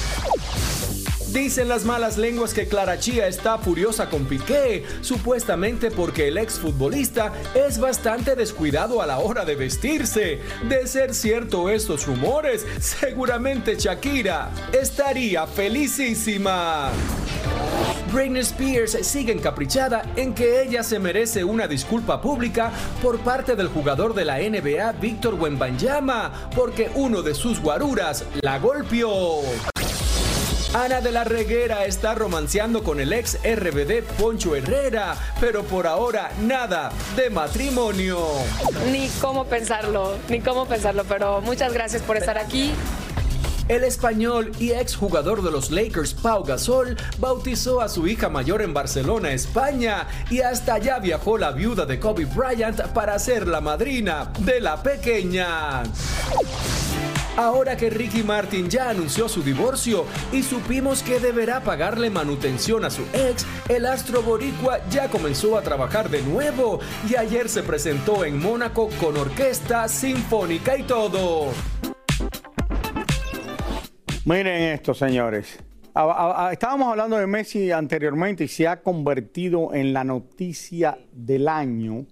Dicen 1.33 1.67
las 1.67 1.83
malas 1.83 2.17
lenguas 2.17 2.53
que 2.53 2.67
Clara 2.67 2.97
Chía 2.97 3.27
está 3.27 3.57
furiosa 3.57 4.09
con 4.09 4.25
Piqué, 4.25 4.85
supuestamente 5.01 5.91
porque 5.91 6.29
el 6.29 6.37
exfutbolista 6.37 7.33
es 7.53 7.77
bastante 7.77 8.35
descuidado 8.35 9.01
a 9.01 9.05
la 9.05 9.19
hora 9.19 9.43
de 9.43 9.55
vestirse. 9.55 10.39
De 10.69 10.87
ser 10.87 11.13
cierto 11.13 11.69
estos 11.69 12.05
rumores, 12.05 12.65
seguramente 12.79 13.75
Shakira 13.75 14.49
estaría 14.73 15.45
felicísima. 15.45 16.91
Britney 18.11 18.41
Spears 18.41 18.97
sigue 19.07 19.31
encaprichada 19.31 20.03
en 20.17 20.33
que 20.33 20.61
ella 20.61 20.83
se 20.83 20.99
merece 20.99 21.43
una 21.45 21.67
disculpa 21.67 22.21
pública 22.21 22.71
por 23.01 23.19
parte 23.19 23.55
del 23.55 23.69
jugador 23.69 24.13
de 24.13 24.25
la 24.25 24.37
NBA 24.39 24.91
Víctor 24.99 25.35
Wembanyama 25.35 26.49
porque 26.53 26.91
uno 26.95 27.21
de 27.21 27.33
sus 27.33 27.61
guaruras 27.61 28.25
la 28.41 28.59
golpeó. 28.59 29.41
Ana 30.73 31.01
de 31.01 31.11
la 31.11 31.23
Reguera 31.23 31.85
está 31.85 32.15
romanceando 32.15 32.83
con 32.83 32.99
el 32.99 33.11
ex 33.13 33.37
RBD 33.43 34.03
Poncho 34.17 34.55
Herrera, 34.55 35.15
pero 35.39 35.63
por 35.63 35.87
ahora 35.87 36.31
nada 36.41 36.91
de 37.15 37.29
matrimonio. 37.29 38.25
Ni 38.91 39.09
cómo 39.21 39.45
pensarlo, 39.45 40.15
ni 40.29 40.39
cómo 40.39 40.65
pensarlo, 40.65 41.03
pero 41.05 41.41
muchas 41.41 41.73
gracias 41.73 42.01
por 42.01 42.15
estar 42.15 42.37
aquí. 42.37 42.71
El 43.71 43.85
español 43.85 44.51
y 44.59 44.71
exjugador 44.71 45.43
de 45.43 45.49
los 45.49 45.71
Lakers, 45.71 46.13
Pau 46.13 46.43
Gasol, 46.43 46.97
bautizó 47.19 47.79
a 47.79 47.87
su 47.87 48.05
hija 48.05 48.27
mayor 48.27 48.61
en 48.61 48.73
Barcelona, 48.73 49.31
España, 49.31 50.09
y 50.29 50.41
hasta 50.41 50.73
allá 50.73 50.99
viajó 50.99 51.37
la 51.37 51.53
viuda 51.53 51.85
de 51.85 51.97
Kobe 51.97 52.25
Bryant 52.25 52.81
para 52.87 53.17
ser 53.17 53.47
la 53.47 53.61
madrina 53.61 54.33
de 54.39 54.59
la 54.59 54.83
pequeña. 54.83 55.83
Ahora 57.37 57.77
que 57.77 57.89
Ricky 57.89 58.23
Martin 58.23 58.69
ya 58.69 58.89
anunció 58.89 59.29
su 59.29 59.41
divorcio 59.41 60.03
y 60.33 60.43
supimos 60.43 61.01
que 61.01 61.21
deberá 61.21 61.63
pagarle 61.63 62.09
manutención 62.09 62.83
a 62.83 62.89
su 62.89 63.03
ex, 63.13 63.45
el 63.69 63.85
astro 63.85 64.21
boricua 64.21 64.81
ya 64.89 65.07
comenzó 65.07 65.57
a 65.57 65.61
trabajar 65.61 66.09
de 66.09 66.21
nuevo 66.23 66.81
y 67.09 67.15
ayer 67.15 67.47
se 67.47 67.63
presentó 67.63 68.25
en 68.25 68.37
Mónaco 68.37 68.89
con 68.99 69.15
orquesta 69.15 69.87
sinfónica 69.87 70.77
y 70.77 70.83
todo. 70.83 71.53
Miren 74.23 74.73
esto, 74.73 74.93
señores. 74.93 75.57
Estábamos 76.51 76.87
hablando 76.89 77.17
de 77.17 77.25
Messi 77.25 77.71
anteriormente 77.71 78.43
y 78.43 78.47
se 78.47 78.67
ha 78.67 78.81
convertido 78.81 79.73
en 79.73 79.93
la 79.93 80.03
noticia 80.03 80.99
del 81.11 81.47
año 81.47 82.05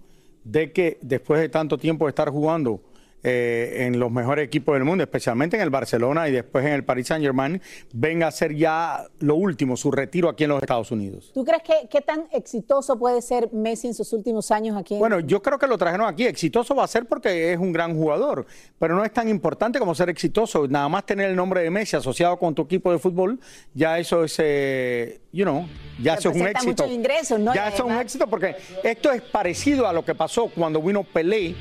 de 0.43 0.71
que 0.71 0.97
después 1.01 1.39
de 1.39 1.49
tanto 1.49 1.77
tiempo 1.77 2.05
de 2.05 2.09
estar 2.09 2.29
jugando 2.29 2.81
eh, 3.23 3.85
en 3.85 3.99
los 3.99 4.11
mejores 4.11 4.45
equipos 4.45 4.75
del 4.75 4.85
mundo, 4.85 5.03
especialmente 5.03 5.57
en 5.57 5.61
el 5.61 5.69
Barcelona 5.69 6.29
y 6.29 6.31
después 6.31 6.65
en 6.65 6.73
el 6.73 6.85
Paris 6.85 7.07
Saint 7.07 7.23
Germain, 7.23 7.61
venga 7.93 8.27
a 8.27 8.31
ser 8.31 8.55
ya 8.55 9.07
lo 9.19 9.35
último, 9.35 9.75
su 9.75 9.91
retiro 9.91 10.29
aquí 10.29 10.45
en 10.45 10.51
los 10.51 10.61
Estados 10.61 10.91
Unidos. 10.91 11.31
¿Tú 11.33 11.43
crees 11.43 11.63
que 11.63 11.87
qué 11.89 12.01
tan 12.01 12.27
exitoso 12.31 12.97
puede 12.97 13.21
ser 13.21 13.51
Messi 13.51 13.87
en 13.87 13.93
sus 13.93 14.13
últimos 14.13 14.51
años 14.51 14.77
aquí? 14.77 14.93
En... 14.93 14.99
Bueno, 14.99 15.19
yo 15.19 15.41
creo 15.41 15.59
que 15.59 15.67
lo 15.67 15.77
trajeron 15.77 16.07
aquí. 16.07 16.25
Exitoso 16.25 16.75
va 16.75 16.85
a 16.85 16.87
ser 16.87 17.05
porque 17.07 17.53
es 17.53 17.59
un 17.59 17.73
gran 17.73 17.95
jugador, 17.95 18.45
pero 18.77 18.95
no 18.95 19.03
es 19.03 19.11
tan 19.11 19.27
importante 19.27 19.79
como 19.79 19.93
ser 19.95 20.09
exitoso. 20.09 20.67
Nada 20.67 20.87
más 20.87 21.05
tener 21.05 21.29
el 21.29 21.35
nombre 21.35 21.61
de 21.61 21.69
Messi 21.69 21.97
asociado 21.97 22.37
con 22.37 22.55
tu 22.55 22.61
equipo 22.61 22.91
de 22.91 22.99
fútbol, 22.99 23.39
ya 23.73 23.99
eso 23.99 24.23
es, 24.23 24.35
eh, 24.39 25.19
you 25.31 25.43
know, 25.43 25.67
ya 26.01 26.13
eso 26.13 26.29
es 26.29 26.35
un 26.35 26.47
éxito. 26.47 26.87
Ingresos, 26.87 27.39
¿no? 27.39 27.53
Ya 27.53 27.67
eso 27.67 27.85
es 27.85 27.93
un 27.93 27.99
éxito 27.99 28.27
porque 28.27 28.55
esto 28.83 29.11
es 29.11 29.21
parecido 29.21 29.87
a 29.87 29.93
lo 29.93 30.05
que 30.05 30.15
pasó 30.15 30.49
cuando 30.55 30.81
vino 30.81 31.03
Pelé 31.03 31.55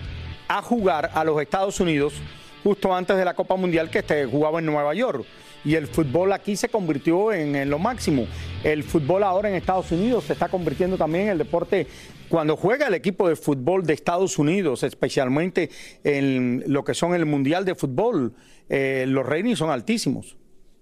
a 0.49 0.63
jugar 0.63 1.11
a 1.15 1.23
los 1.25 1.41
Estados 1.41 1.79
Unidos 1.79 2.15
justo 2.63 2.95
antes 2.95 3.17
de 3.17 3.25
la 3.25 3.35
Copa 3.35 3.57
Mundial 3.57 3.91
que 3.91 4.01
este, 4.01 4.27
jugaba 4.27 4.59
en 4.59 4.67
Nueva 4.67 4.95
York. 4.95 5.25
Y 5.65 5.75
el 5.75 5.87
fútbol 5.87 6.33
aquí 6.33 6.57
se 6.57 6.69
convirtió 6.69 7.33
en, 7.33 7.69
lo 7.69 7.79
máximo. 7.79 8.27
El 8.63 8.85
fútbol 8.85 9.23
ahora 9.23 9.49
en 9.49 9.57
Estados 9.57 9.91
Unidos 9.91 10.25
se 10.25 10.33
está 10.33 10.49
convirtiendo 10.49 10.97
también 10.97 11.25
en 11.25 11.31
el 11.31 11.39
deporte. 11.39 11.87
Cuando 12.29 12.57
juega 12.57 12.87
el 12.87 12.95
equipo 12.95 13.29
de 13.29 13.37
fútbol 13.37 13.85
de 13.85 13.95
Estados 13.95 14.39
Unidos, 14.39 14.83
especialmente 14.83 15.71
en 16.05 16.63
lo 16.67 16.85
que 16.85 16.95
son 16.95 17.15
el 17.15 17.27
Mundial 17.27 17.65
de 17.65 17.75
Fútbol, 17.75 18.35
eh, 18.69 19.05
los 19.09 19.27
ratings 19.27 19.59
son 19.59 19.71
altísimos. 19.71 20.37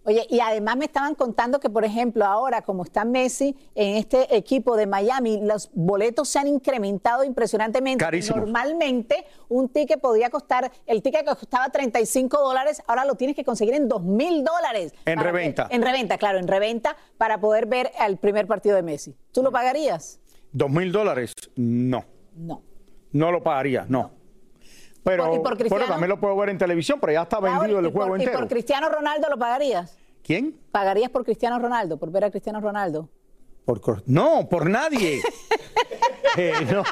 Oye, 0.07 0.25
y 0.31 0.39
además 0.39 0.77
me 0.77 0.85
estaban 0.85 1.17
contando 1.17 1.59
que, 1.59 1.69
por 1.69 1.85
ejemplo, 1.85 2.25
ahora 2.25 2.63
como 2.63 2.85
está 2.85 3.05
Messi 3.05 3.57
en 3.75 3.97
este 3.97 4.37
equipo 4.37 4.77
de 4.77 4.87
Miami, 4.87 5.41
los 5.43 5.69
boletos 5.75 6.29
se 6.29 6.39
han 6.39 6.47
incrementado 6.47 7.25
impresionantemente. 7.25 8.05
Carísimo. 8.05 8.37
Normalmente 8.37 9.27
un 9.49 9.69
ticket 9.69 10.01
podía 10.01 10.31
costar, 10.31 10.71
el 10.87 11.03
ticket 11.03 11.27
que 11.27 11.35
costaba 11.35 11.71
35 11.71 12.39
dólares, 12.39 12.85
ahora 12.87 13.05
lo 13.05 13.17
tienes 13.17 13.35
que 13.35 13.43
conseguir 13.43 13.75
en 13.75 13.89
2 13.89 14.05
mil 14.05 14.45
dólares. 14.45 14.95
En 15.07 15.19
reventa. 15.19 15.67
en 15.73 15.83
reventa, 15.83 16.19
claro, 16.19 16.39
en 16.39 16.47
reventa 16.47 16.97
para 17.19 17.41
poder 17.41 17.67
ver 17.67 17.91
el 18.07 18.17
primer 18.17 18.47
partido 18.47 18.77
de 18.77 18.83
Messi. 18.83 19.17
¿Tú 19.33 19.43
lo 19.43 19.51
pagarías? 19.51 20.21
¿2 20.55 20.69
mil 20.69 20.93
dólares? 20.93 21.33
No. 21.57 22.05
No. 22.37 22.63
No 23.11 23.33
lo 23.33 23.43
pagaría, 23.43 23.87
no. 23.89 24.13
Pero 25.07 25.41
por 25.41 25.69
bueno, 25.69 25.87
también 25.87 26.09
lo 26.09 26.19
puedo 26.19 26.37
ver 26.37 26.49
en 26.49 26.59
televisión, 26.59 26.99
pero 27.01 27.13
ya 27.13 27.23
está 27.23 27.39
vendido 27.39 27.79
el 27.79 27.93
juego 27.93 28.17
entero. 28.17 28.33
¿Y 28.33 28.37
por 28.41 28.49
Cristiano 28.49 28.89
Ronaldo 28.89 29.29
lo 29.31 29.39
pagarías? 29.39 29.97
¿Quién? 30.25 30.59
¿Pagarías 30.73 31.11
por 31.11 31.25
Cristiano 31.25 31.61
Ronaldo, 31.61 31.97
por 31.97 32.11
ver 32.11 32.25
a 32.25 32.31
Cristiano 32.33 32.61
Ronaldo? 32.61 33.09
Por, 33.65 34.03
no, 34.07 34.49
por 34.49 34.69
nadie. 34.69 35.23
Eh, 36.39 36.53
no. 36.71 36.85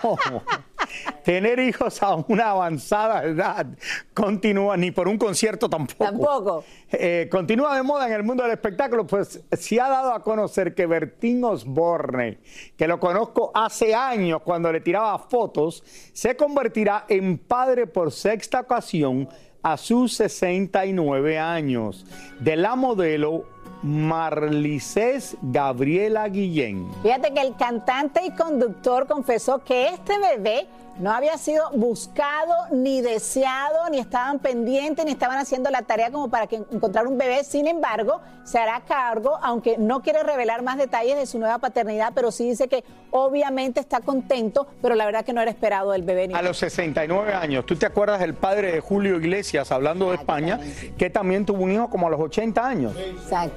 Tener 1.25 1.59
hijos 1.59 2.03
a 2.03 2.15
una 2.15 2.51
avanzada 2.51 3.25
edad 3.25 3.67
continúa, 4.13 4.77
ni 4.77 4.91
por 4.91 5.09
un 5.09 5.19
concierto 5.19 5.69
tampoco. 5.69 6.05
Tampoco. 6.05 6.65
Eh, 6.91 7.29
continúa 7.31 7.77
de 7.77 7.83
moda 7.83 8.07
en 8.07 8.13
el 8.13 8.23
mundo 8.23 8.43
del 8.43 8.53
espectáculo, 8.53 9.07
pues 9.07 9.43
se 9.53 9.81
ha 9.81 9.89
dado 9.89 10.13
a 10.13 10.23
conocer 10.23 10.75
que 10.75 10.87
Bertín 10.87 11.43
Osborne, 11.45 12.39
que 12.77 12.87
lo 12.87 13.01
conozco 13.01 13.51
hace 13.55 13.95
años 13.95 14.43
cuando 14.43 14.71
le 14.71 14.81
tiraba 14.81 15.19
fotos, 15.19 15.83
se 16.13 16.37
convertirá 16.37 17.07
en 17.09 17.39
padre 17.39 17.87
por 17.87 18.13
sexta 18.13 18.61
ocasión 18.61 19.29
a 19.63 19.79
sus 19.79 20.13
69 20.15 21.39
años 21.39 22.05
de 22.39 22.57
la 22.57 22.77
modelo 22.77 23.54
Marlices 23.83 25.37
Gabriela 25.43 26.29
Guillén. 26.29 26.91
Fíjate 27.03 27.33
que 27.33 27.41
el 27.41 27.55
cantante 27.57 28.25
y 28.25 28.31
conductor 28.31 29.07
confesó 29.07 29.63
que 29.63 29.89
este 29.89 30.19
bebé 30.19 30.67
no 30.99 31.11
había 31.11 31.37
sido 31.39 31.71
buscado 31.73 32.55
ni 32.71 33.01
deseado, 33.01 33.89
ni 33.91 33.99
estaban 33.99 34.39
pendientes, 34.39 35.05
ni 35.05 35.13
estaban 35.13 35.39
haciendo 35.39 35.71
la 35.71 35.83
tarea 35.83 36.11
como 36.11 36.29
para 36.29 36.47
que 36.47 36.57
encontrar 36.57 37.07
un 37.07 37.19
bebé. 37.19 37.43
Sin 37.43 37.67
embargo, 37.67 38.21
se 38.45 38.59
hará 38.59 38.81
cargo, 38.87 39.39
aunque 39.43 39.77
no 39.77 40.03
quiere 40.03 40.23
revelar 40.23 40.63
más 40.63 40.79
detalles 40.79 41.17
de 41.17 41.27
su 41.27 41.39
nueva 41.39 41.59
paternidad, 41.59 42.13
pero 42.15 42.31
sí 42.31 42.49
dice 42.49 42.69
que 42.69 42.85
obviamente 43.11 43.81
está 43.81 44.01
contento, 44.01 44.67
pero 44.83 44.95
la 44.95 45.05
verdad 45.07 45.25
que 45.25 45.33
no 45.33 45.41
era 45.41 45.51
esperado 45.51 45.95
el 45.95 46.03
bebé. 46.03 46.29
a 46.33 46.43
los 46.43 46.59
69 46.59 47.35
años, 47.35 47.67
¿tú 47.67 47.77
te 47.77 47.87
acuerdas 47.87 48.21
del 48.21 48.35
padre 48.35 48.73
de 48.73 48.81
Julio 48.81 49.17
Iglesias, 49.17 49.73
hablando 49.73 50.11
de 50.11 50.17
España, 50.17 50.61
que 50.97 51.11
también 51.11 51.45
tuvo 51.45 51.65
un 51.65 51.73
hijo 51.73 51.91
como 51.91 52.07
a 52.07 52.11
los 52.11 52.21
80 52.21 52.67
años? 52.67 52.95
Exacto. 52.97 53.54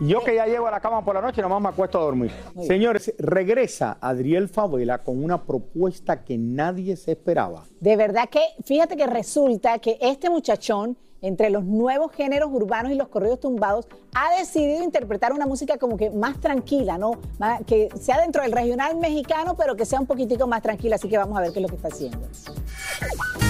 Yo 0.00 0.22
que 0.22 0.36
ya 0.36 0.46
llego 0.46 0.66
a 0.68 0.70
la 0.70 0.80
cama 0.80 1.04
por 1.04 1.16
la 1.16 1.20
noche, 1.20 1.42
nomás 1.42 1.60
me 1.60 1.68
acuesto 1.70 1.98
a 1.98 2.02
dormir. 2.02 2.30
Señores, 2.66 3.12
regresa 3.18 3.98
Adriel 4.00 4.48
Favela 4.48 4.98
con 4.98 5.22
una 5.22 5.42
propuesta 5.42 6.22
que 6.22 6.38
nadie 6.38 6.96
se 6.96 7.12
esperaba. 7.12 7.64
De 7.80 7.96
verdad 7.96 8.28
que, 8.28 8.40
fíjate 8.64 8.96
que 8.96 9.06
resulta 9.08 9.80
que 9.80 9.98
este 10.00 10.30
muchachón, 10.30 10.96
entre 11.20 11.50
los 11.50 11.64
nuevos 11.64 12.12
géneros 12.12 12.48
urbanos 12.52 12.92
y 12.92 12.94
los 12.94 13.08
corridos 13.08 13.40
tumbados, 13.40 13.88
ha 14.14 14.38
decidido 14.38 14.84
interpretar 14.84 15.32
una 15.32 15.46
música 15.46 15.78
como 15.78 15.96
que 15.96 16.10
más 16.10 16.40
tranquila, 16.40 16.96
¿no? 16.96 17.18
que 17.66 17.88
sea 18.00 18.20
dentro 18.20 18.42
del 18.42 18.52
regional 18.52 18.96
mexicano, 18.98 19.56
pero 19.56 19.74
que 19.74 19.84
sea 19.84 19.98
un 19.98 20.06
poquitico 20.06 20.46
más 20.46 20.62
tranquila. 20.62 20.94
Así 20.94 21.08
que 21.08 21.18
vamos 21.18 21.36
a 21.36 21.40
ver 21.40 21.50
qué 21.50 21.58
es 21.58 21.62
lo 21.62 21.68
que 21.68 21.74
está 21.74 21.88
haciendo. 21.88 22.20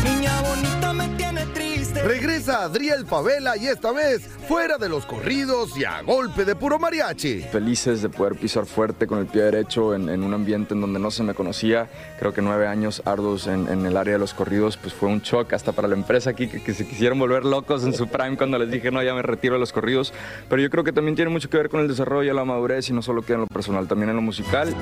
Niña 0.03 0.33
bonita 0.49 0.93
me 0.95 1.09
tiene 1.19 1.45
triste. 1.53 1.68
Regresa 2.05 2.65
Adriel 2.65 3.07
Favela 3.07 3.57
y 3.57 3.67
esta 3.67 3.93
vez 3.93 4.27
fuera 4.49 4.79
de 4.79 4.89
los 4.89 5.05
corridos 5.05 5.77
y 5.77 5.85
a 5.85 6.03
golpe 6.03 6.45
de 6.45 6.55
puro 6.55 6.79
mariachi. 6.79 7.41
Felices 7.41 8.03
de 8.03 8.09
poder 8.09 8.37
pisar 8.37 8.67
fuerte 8.67 9.07
con 9.07 9.19
el 9.19 9.27
pie 9.27 9.43
derecho 9.43 9.95
en, 9.95 10.09
un 10.23 10.35
ambiente 10.35 10.75
en 10.75 10.81
donde 10.81 10.99
no 10.99 11.11
se 11.11 11.23
me 11.23 11.35
conocía. 11.35 11.89
Creo 12.19 12.33
que 12.33 12.41
nueve 12.41 12.67
años 12.67 13.03
arduos 13.05 13.47
en, 13.47 13.69
el 13.69 13.97
área 13.97 14.15
de 14.15 14.19
los 14.19 14.35
corridos 14.35 14.77
pues 14.77 14.95
fue 14.95 15.09
un 15.09 15.21
shock 15.21 15.53
hasta 15.53 15.73
para 15.73 15.89
la 15.89 15.95
empresa 15.95 16.31
aquí 16.31 16.49
que, 16.49 16.63
que, 16.63 16.75
se 16.75 16.87
quisieron 16.87 17.19
volver 17.19 17.45
locos 17.45 17.85
en 17.85 17.93
su 17.93 18.09
prime 18.09 18.37
cuando 18.37 18.59
les 18.59 18.71
dije 18.71 18.91
no, 18.91 19.03
ya 19.03 19.15
me 19.15 19.23
retiro 19.23 19.55
de 19.55 19.61
los 19.61 19.73
corridos. 19.73 20.13
Pero 20.49 20.63
yo 20.63 20.71
creo 20.71 20.85
que 20.85 20.93
también 20.93 21.17
tiene 21.17 21.31
mucho 21.31 21.51
que 21.51 21.57
ver 21.57 21.69
con 21.69 21.81
el 21.81 21.89
desarrollo, 21.89 22.33
la 22.33 22.45
madurez 22.45 22.89
y 22.91 22.93
no 22.93 23.03
solo 23.03 23.23
queda 23.23 23.35
en 23.35 23.41
lo 23.43 23.47
personal, 23.47 23.87
también 23.89 24.11
en 24.11 24.17
lo 24.17 24.23
musical. 24.23 24.75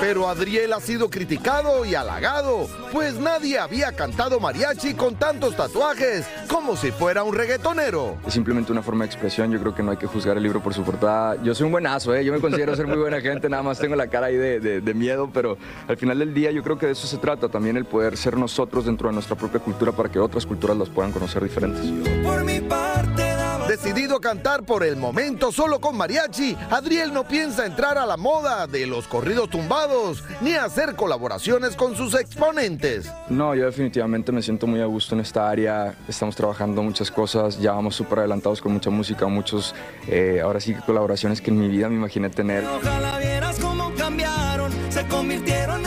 Pero 0.00 0.28
Adriel 0.28 0.72
ha 0.72 0.80
sido 0.80 1.08
criticado 1.08 1.84
y 1.84 1.94
halagado, 1.94 2.68
pues 2.92 3.18
nadie 3.18 3.58
había 3.58 3.92
cantado 3.92 4.38
mariachi 4.38 4.94
con 4.94 5.16
tantos 5.16 5.56
tatuajes 5.56 6.26
como 6.48 6.76
si 6.76 6.90
fuera 6.90 7.22
un 7.22 7.34
reggaetonero. 7.34 8.18
Es 8.26 8.34
simplemente 8.34 8.72
una 8.72 8.82
forma 8.82 9.04
de 9.04 9.10
expresión, 9.10 9.50
yo 9.50 9.58
creo 9.60 9.74
que 9.74 9.82
no 9.82 9.92
hay 9.92 9.96
que 9.96 10.06
juzgar 10.06 10.36
el 10.36 10.42
libro 10.42 10.62
por 10.62 10.74
su 10.74 10.82
portada. 10.82 11.42
Yo 11.42 11.54
soy 11.54 11.66
un 11.66 11.72
buenazo, 11.72 12.14
¿eh? 12.14 12.24
yo 12.24 12.32
me 12.32 12.40
considero 12.40 12.76
ser 12.76 12.86
muy 12.86 12.98
buena 12.98 13.20
gente, 13.20 13.48
nada 13.48 13.62
más 13.62 13.78
tengo 13.78 13.96
la 13.96 14.08
cara 14.08 14.26
ahí 14.26 14.36
de, 14.36 14.60
de 14.60 14.94
miedo, 14.94 15.30
pero 15.32 15.56
al 15.88 15.96
final 15.96 16.18
del 16.18 16.34
día 16.34 16.50
yo 16.50 16.62
creo 16.62 16.78
que 16.78 16.86
de 16.86 16.92
eso 16.92 17.06
se 17.06 17.16
trata, 17.16 17.48
también 17.48 17.76
el 17.76 17.86
poder 17.86 18.16
ser 18.16 18.36
nosotros 18.36 18.84
dentro 18.84 19.08
de 19.08 19.14
nuestra 19.14 19.34
propia 19.36 19.60
cultura 19.60 19.92
para 19.92 20.10
que 20.10 20.18
otras 20.18 20.44
culturas 20.44 20.76
las 20.76 20.90
puedan 20.90 21.12
conocer 21.12 21.42
diferentes. 21.42 21.82
Por 22.22 22.44
mi 22.44 22.60
parte 22.60 23.25
Decidido 23.68 24.16
a 24.16 24.20
cantar 24.20 24.62
por 24.62 24.84
el 24.84 24.96
momento 24.96 25.50
solo 25.50 25.80
con 25.80 25.96
mariachi, 25.96 26.56
Adriel 26.70 27.12
no 27.12 27.26
piensa 27.26 27.66
entrar 27.66 27.98
a 27.98 28.06
la 28.06 28.16
moda 28.16 28.68
de 28.68 28.86
los 28.86 29.08
corridos 29.08 29.50
tumbados 29.50 30.22
ni 30.40 30.54
hacer 30.54 30.94
colaboraciones 30.94 31.74
con 31.74 31.96
sus 31.96 32.14
exponentes. 32.14 33.10
No, 33.28 33.56
yo 33.56 33.66
definitivamente 33.66 34.30
me 34.30 34.40
siento 34.40 34.68
muy 34.68 34.80
a 34.80 34.86
gusto 34.86 35.16
en 35.16 35.20
esta 35.20 35.50
área. 35.50 35.96
Estamos 36.06 36.36
trabajando 36.36 36.80
muchas 36.80 37.10
cosas, 37.10 37.58
ya 37.58 37.72
vamos 37.72 37.96
súper 37.96 38.20
adelantados 38.20 38.60
con 38.60 38.72
mucha 38.72 38.90
música, 38.90 39.26
muchos, 39.26 39.74
eh, 40.06 40.40
ahora 40.44 40.60
sí, 40.60 40.74
colaboraciones 40.86 41.40
que 41.40 41.50
en 41.50 41.58
mi 41.58 41.68
vida 41.68 41.88
me 41.88 41.96
imaginé 41.96 42.30
tener. 42.30 42.64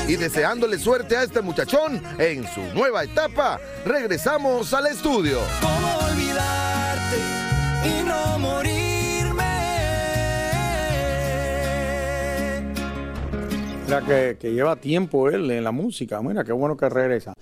Y 0.07 0.15
deseándole 0.17 0.77
suerte 0.77 1.15
a 1.15 1.23
este 1.23 1.41
muchachón 1.41 2.03
en 2.17 2.45
su 2.47 2.61
nueva 2.73 3.05
etapa, 3.05 3.57
regresamos 3.85 4.73
al 4.73 4.87
estudio. 4.87 5.39
¿Cómo 5.61 5.98
y 7.85 8.03
no 8.03 8.39
morirme? 8.39 9.43
Mira 13.85 14.01
que, 14.01 14.37
que 14.39 14.53
lleva 14.53 14.75
tiempo 14.75 15.29
él 15.29 15.49
en 15.51 15.63
la 15.63 15.71
música. 15.71 16.21
Mira, 16.21 16.43
qué 16.43 16.51
bueno 16.51 16.77
que 16.77 16.89
regresa. 16.89 17.33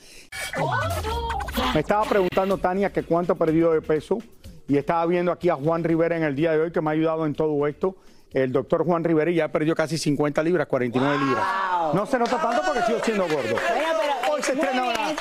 Me 1.74 1.82
estaba 1.82 2.06
preguntando 2.06 2.58
Tania 2.58 2.92
que 2.92 3.04
cuánto 3.04 3.34
ha 3.34 3.36
perdido 3.36 3.74
de 3.74 3.82
peso 3.82 4.18
y 4.68 4.78
estaba 4.78 5.06
viendo 5.06 5.32
aquí 5.32 5.50
a 5.50 5.56
Juan 5.56 5.84
Rivera 5.84 6.18
en 6.18 6.24
el 6.24 6.36
día 6.36 6.52
de 6.52 6.62
hoy 6.62 6.72
que 6.72 6.82
me 6.82 6.90
ha 6.90 6.94
ayudado 6.94 7.26
en 7.26 7.34
todo 7.34 7.68
esto. 7.68 7.96
El 8.34 8.52
doctor 8.52 8.86
Juan 8.86 9.04
Rivera 9.04 9.32
ya 9.32 9.48
perdió 9.48 9.74
casi 9.76 9.98
50 9.98 10.44
libras, 10.44 10.68
49 10.68 11.18
libras. 11.18 11.46
No 11.94 12.06
se 12.06 12.20
nota 12.20 12.42
tanto 12.42 12.62
porque 12.66 12.82
sigo 12.84 13.00
siendo 13.04 13.24
gordo. 13.24 13.56
Bueno, 13.56 14.00
pero 14.02 14.34
Hoy 14.34 14.44
se 14.44 14.54
estrena 14.54 14.84
bien, 14.84 15.16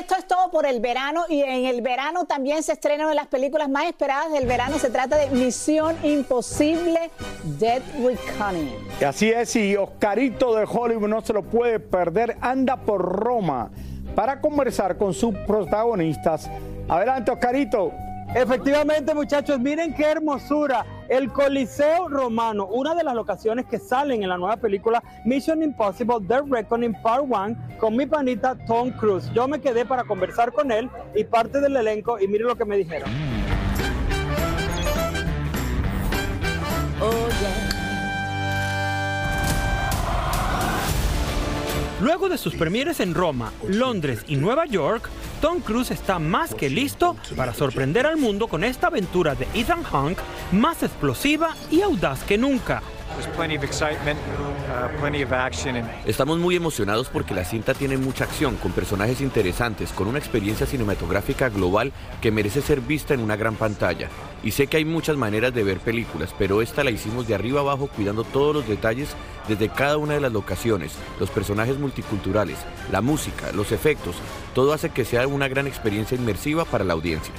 esto 0.00 0.16
es 0.18 0.26
todo 0.26 0.50
por 0.50 0.66
el 0.66 0.80
verano 0.80 1.24
y 1.28 1.40
en 1.42 1.64
el 1.66 1.80
verano 1.80 2.24
también 2.24 2.62
se 2.62 2.72
estrenan 2.72 3.06
una 3.06 3.10
de 3.10 3.14
las 3.14 3.26
películas 3.26 3.68
más 3.68 3.84
esperadas 3.86 4.32
del 4.32 4.46
verano. 4.46 4.78
Se 4.78 4.90
trata 4.90 5.16
de 5.16 5.30
Misión 5.30 5.96
Imposible 6.02 7.10
Dead 7.58 7.82
Reckoning. 8.02 8.74
Y 9.00 9.04
así 9.04 9.30
es, 9.30 9.54
y 9.56 9.76
Oscarito 9.76 10.54
de 10.54 10.66
Hollywood 10.70 11.08
no 11.08 11.20
se 11.22 11.32
lo 11.32 11.42
puede 11.42 11.80
perder. 11.80 12.36
Anda 12.40 12.76
por 12.76 13.00
Roma 13.00 13.70
para 14.14 14.40
conversar 14.40 14.96
con 14.96 15.14
sus 15.14 15.34
protagonistas. 15.46 16.48
Adelante, 16.88 17.30
Oscarito. 17.30 17.92
Efectivamente, 18.34 19.14
muchachos, 19.14 19.58
miren 19.60 19.94
qué 19.94 20.04
hermosura. 20.04 20.84
El 21.08 21.30
Coliseo 21.32 22.08
Romano, 22.08 22.66
una 22.66 22.94
de 22.94 23.04
las 23.04 23.14
locaciones 23.14 23.66
que 23.66 23.78
salen 23.78 24.22
en 24.22 24.28
la 24.28 24.38
nueva 24.38 24.56
película 24.56 25.02
Mission 25.24 25.62
Impossible 25.62 26.16
The 26.26 26.40
Reckoning 26.48 26.94
Part 27.02 27.24
1 27.28 27.56
con 27.78 27.96
mi 27.96 28.06
panita 28.06 28.56
Tom 28.66 28.90
Cruise. 28.90 29.30
Yo 29.34 29.46
me 29.46 29.60
quedé 29.60 29.84
para 29.84 30.04
conversar 30.04 30.52
con 30.52 30.72
él 30.72 30.88
y 31.14 31.24
parte 31.24 31.60
del 31.60 31.76
elenco 31.76 32.18
y 32.18 32.26
miren 32.26 32.46
lo 32.46 32.56
que 32.56 32.64
me 32.64 32.76
dijeron. 32.76 33.10
Luego 42.00 42.28
de 42.28 42.38
sus 42.38 42.54
premieres 42.54 43.00
en 43.00 43.14
Roma, 43.14 43.52
Londres 43.66 44.24
y 44.26 44.36
Nueva 44.36 44.66
York, 44.66 45.08
Tom 45.44 45.60
Cruise 45.60 45.90
está 45.90 46.18
más 46.18 46.54
que 46.54 46.70
listo 46.70 47.16
para 47.36 47.52
sorprender 47.52 48.06
al 48.06 48.16
mundo 48.16 48.48
con 48.48 48.64
esta 48.64 48.86
aventura 48.86 49.34
de 49.34 49.46
Ethan 49.52 49.82
Hawke 49.82 50.16
más 50.52 50.82
explosiva 50.82 51.54
y 51.70 51.82
audaz 51.82 52.24
que 52.24 52.38
nunca. 52.38 52.82
Uh, 54.66 55.06
Estamos 56.04 56.38
muy 56.38 56.56
emocionados 56.56 57.08
porque 57.08 57.34
la 57.34 57.44
cinta 57.44 57.74
tiene 57.74 57.96
mucha 57.96 58.24
acción, 58.24 58.56
con 58.56 58.72
personajes 58.72 59.20
interesantes, 59.20 59.92
con 59.92 60.08
una 60.08 60.18
experiencia 60.18 60.66
cinematográfica 60.66 61.48
global 61.48 61.92
que 62.20 62.30
merece 62.30 62.60
ser 62.60 62.80
vista 62.80 63.14
en 63.14 63.20
una 63.20 63.36
gran 63.36 63.54
pantalla. 63.54 64.08
Y 64.42 64.50
sé 64.50 64.66
que 64.66 64.78
hay 64.78 64.84
muchas 64.84 65.16
maneras 65.16 65.54
de 65.54 65.62
ver 65.62 65.78
películas, 65.78 66.34
pero 66.38 66.60
esta 66.60 66.82
la 66.84 66.90
hicimos 66.90 67.28
de 67.28 67.34
arriba 67.34 67.60
abajo 67.60 67.88
cuidando 67.88 68.24
todos 68.24 68.54
los 68.54 68.66
detalles 68.66 69.10
desde 69.48 69.68
cada 69.68 69.96
una 69.96 70.14
de 70.14 70.20
las 70.20 70.32
locaciones, 70.32 70.92
los 71.20 71.30
personajes 71.30 71.78
multiculturales, 71.78 72.58
la 72.90 73.00
música, 73.00 73.52
los 73.52 73.72
efectos. 73.72 74.16
Todo 74.54 74.72
hace 74.72 74.90
que 74.90 75.04
sea 75.04 75.26
una 75.26 75.48
gran 75.48 75.66
experiencia 75.66 76.16
inmersiva 76.16 76.64
para 76.64 76.84
la 76.84 76.94
audiencia. 76.94 77.32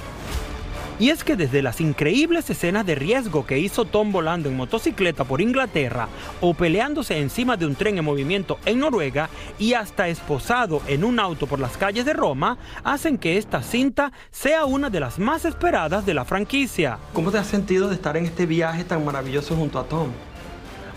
Y 0.98 1.10
es 1.10 1.24
que 1.24 1.36
desde 1.36 1.60
las 1.60 1.82
increíbles 1.82 2.48
escenas 2.48 2.86
de 2.86 2.94
riesgo 2.94 3.44
que 3.44 3.58
hizo 3.58 3.84
Tom 3.84 4.12
volando 4.12 4.48
en 4.48 4.56
motocicleta 4.56 5.24
por 5.24 5.42
Inglaterra 5.42 6.08
o 6.40 6.54
peleándose 6.54 7.18
encima 7.18 7.58
de 7.58 7.66
un 7.66 7.74
tren 7.74 7.98
en 7.98 8.04
movimiento 8.04 8.58
en 8.64 8.78
Noruega 8.78 9.28
y 9.58 9.74
hasta 9.74 10.08
esposado 10.08 10.80
en 10.86 11.04
un 11.04 11.20
auto 11.20 11.46
por 11.46 11.60
las 11.60 11.76
calles 11.76 12.06
de 12.06 12.14
Roma, 12.14 12.56
hacen 12.82 13.18
que 13.18 13.36
esta 13.36 13.62
cinta 13.62 14.12
sea 14.30 14.64
una 14.64 14.88
de 14.88 15.00
las 15.00 15.18
más 15.18 15.44
esperadas 15.44 16.06
de 16.06 16.14
la 16.14 16.24
franquicia. 16.24 16.98
¿Cómo 17.12 17.30
te 17.30 17.38
has 17.38 17.46
sentido 17.46 17.88
de 17.88 17.94
estar 17.94 18.16
en 18.16 18.24
este 18.24 18.46
viaje 18.46 18.84
tan 18.84 19.04
maravilloso 19.04 19.54
junto 19.54 19.78
a 19.78 19.84
Tom? 19.84 20.08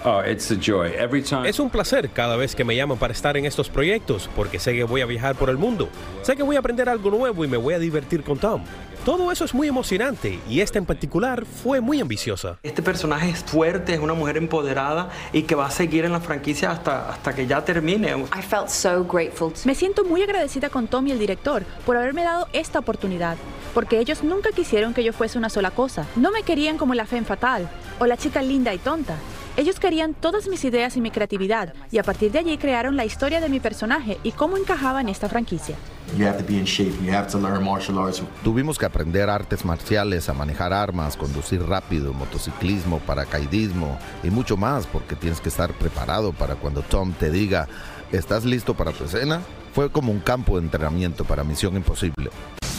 Oh, 0.05 0.21
it's 0.25 0.49
a 0.49 0.55
joy. 0.55 0.93
Every 0.97 1.21
time. 1.21 1.47
Es 1.47 1.59
un 1.59 1.69
placer 1.69 2.09
cada 2.09 2.37
vez 2.37 2.55
que 2.55 2.63
me 2.63 2.75
llaman 2.75 2.97
para 2.97 3.11
estar 3.11 3.35
en 3.35 3.45
estos 3.45 3.67
proyectos, 3.69 4.29
porque 4.33 4.57
sé 4.57 4.73
que 4.73 4.85
voy 4.85 5.01
a 5.01 5.05
viajar 5.05 5.35
por 5.35 5.49
el 5.49 5.57
mundo. 5.57 5.89
Sé 6.21 6.37
que 6.37 6.43
voy 6.43 6.55
a 6.55 6.59
aprender 6.59 6.87
algo 6.87 7.09
nuevo 7.11 7.43
y 7.43 7.47
me 7.49 7.57
voy 7.57 7.73
a 7.73 7.79
divertir 7.79 8.23
con 8.23 8.37
Tom. 8.37 8.63
Todo 9.03 9.31
eso 9.31 9.43
es 9.45 9.53
muy 9.53 9.67
emocionante 9.67 10.39
y 10.47 10.59
esta 10.59 10.77
en 10.77 10.85
particular 10.85 11.45
fue 11.45 11.81
muy 11.81 11.99
ambiciosa. 11.99 12.59
Este 12.63 12.81
personaje 12.81 13.29
es 13.29 13.43
fuerte, 13.43 13.93
es 13.93 13.99
una 13.99 14.13
mujer 14.13 14.37
empoderada 14.37 15.09
y 15.33 15.43
que 15.43 15.55
va 15.55 15.67
a 15.67 15.71
seguir 15.71 16.05
en 16.05 16.11
la 16.11 16.19
franquicia 16.19 16.71
hasta, 16.71 17.09
hasta 17.09 17.33
que 17.33 17.47
ya 17.47 17.63
termine. 17.63 18.09
I 18.09 18.41
felt 18.41 18.67
so 18.67 19.03
grateful. 19.03 19.53
Me 19.65 19.73
siento 19.73 20.03
muy 20.03 20.21
agradecida 20.21 20.69
con 20.69 20.87
Tom 20.87 21.07
y 21.07 21.11
el 21.11 21.19
director 21.19 21.63
por 21.85 21.97
haberme 21.97 22.23
dado 22.23 22.47
esta 22.53 22.79
oportunidad, 22.79 23.37
porque 23.73 23.99
ellos 23.99 24.23
nunca 24.23 24.51
quisieron 24.51 24.93
que 24.93 25.03
yo 25.03 25.11
fuese 25.13 25.37
una 25.37 25.49
sola 25.49 25.71
cosa. 25.71 26.05
No 26.15 26.31
me 26.31 26.43
querían 26.43 26.77
como 26.77 26.93
la 26.93 27.05
femme 27.05 27.25
fatal 27.25 27.69
o 27.99 28.05
la 28.05 28.17
chica 28.17 28.41
linda 28.41 28.73
y 28.73 28.77
tonta. 28.79 29.15
Ellos 29.59 29.77
querían 29.77 30.13
todas 30.13 30.47
mis 30.47 30.63
ideas 30.63 30.95
y 30.95 31.01
mi 31.01 31.11
creatividad, 31.11 31.73
y 31.91 31.97
a 31.97 32.03
partir 32.03 32.31
de 32.31 32.39
allí 32.39 32.57
crearon 32.57 32.95
la 32.95 33.03
historia 33.03 33.41
de 33.41 33.49
mi 33.49 33.59
personaje 33.59 34.17
y 34.23 34.31
cómo 34.31 34.55
encajaba 34.55 35.01
en 35.01 35.09
esta 35.09 35.27
franquicia. 35.27 35.75
You 36.17 36.25
have 36.25 36.41
to 36.41 36.45
be 36.47 36.57
in 36.57 36.63
shape. 36.63 36.93
You 37.03 37.13
have 37.13 37.29
to 37.33 37.37
learn 37.37 37.61
martial 37.61 37.99
arts. 37.99 38.23
Tuvimos 38.41 38.77
que 38.77 38.85
aprender 38.85 39.29
artes 39.29 39.65
marciales, 39.65 40.29
a 40.29 40.33
manejar 40.33 40.71
armas, 40.71 41.17
conducir 41.17 41.61
rápido, 41.61 42.13
motociclismo, 42.13 42.99
paracaidismo 42.99 43.99
y 44.23 44.29
mucho 44.29 44.55
más 44.55 44.87
porque 44.87 45.17
tienes 45.17 45.41
que 45.41 45.49
estar 45.49 45.73
preparado 45.73 46.31
para 46.31 46.55
cuando 46.55 46.81
Tom 46.81 47.11
te 47.11 47.29
diga, 47.29 47.67
¿estás 48.13 48.45
listo 48.45 48.75
para 48.75 48.93
tu 48.93 49.03
escena? 49.03 49.41
Fue 49.73 49.91
como 49.91 50.13
un 50.13 50.21
campo 50.21 50.57
de 50.57 50.63
entrenamiento 50.63 51.25
para 51.25 51.43
Misión 51.43 51.75
Imposible. 51.75 52.29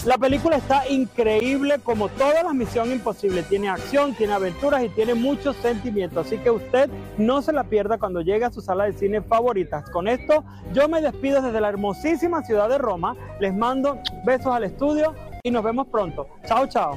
La 0.06 0.16
película 0.16 0.56
está 0.56 0.88
increíble 0.88 1.78
como 1.82 2.08
todas 2.08 2.42
las 2.42 2.54
Misión 2.54 2.90
Imposible. 2.90 3.42
Tiene 3.42 3.68
acción, 3.68 4.14
tiene 4.14 4.32
aventuras 4.32 4.82
y 4.82 4.88
tiene 4.88 5.12
muchos 5.14 5.56
sentimientos. 5.56 6.26
Así 6.26 6.38
que 6.38 6.50
usted 6.50 6.88
no 7.18 7.42
se 7.42 7.52
la 7.52 7.64
pierda 7.64 7.98
cuando 7.98 8.22
llegue 8.22 8.46
a 8.46 8.50
su 8.50 8.62
sala 8.62 8.84
de 8.84 8.94
cine 8.94 9.20
favoritas. 9.20 9.90
Con 9.90 10.08
esto 10.08 10.42
yo 10.72 10.88
me 10.88 11.02
despido 11.02 11.42
desde 11.42 11.60
la 11.60 11.68
hermosísima 11.68 12.42
ciudad 12.42 12.70
de 12.70 12.78
Roma. 12.78 13.14
Les 13.40 13.54
mando 13.54 13.98
besos 14.24 14.54
al 14.54 14.64
estudio 14.64 15.14
y 15.42 15.50
nos 15.50 15.62
vemos 15.62 15.86
pronto. 15.88 16.26
Chao, 16.46 16.66
chao. 16.66 16.96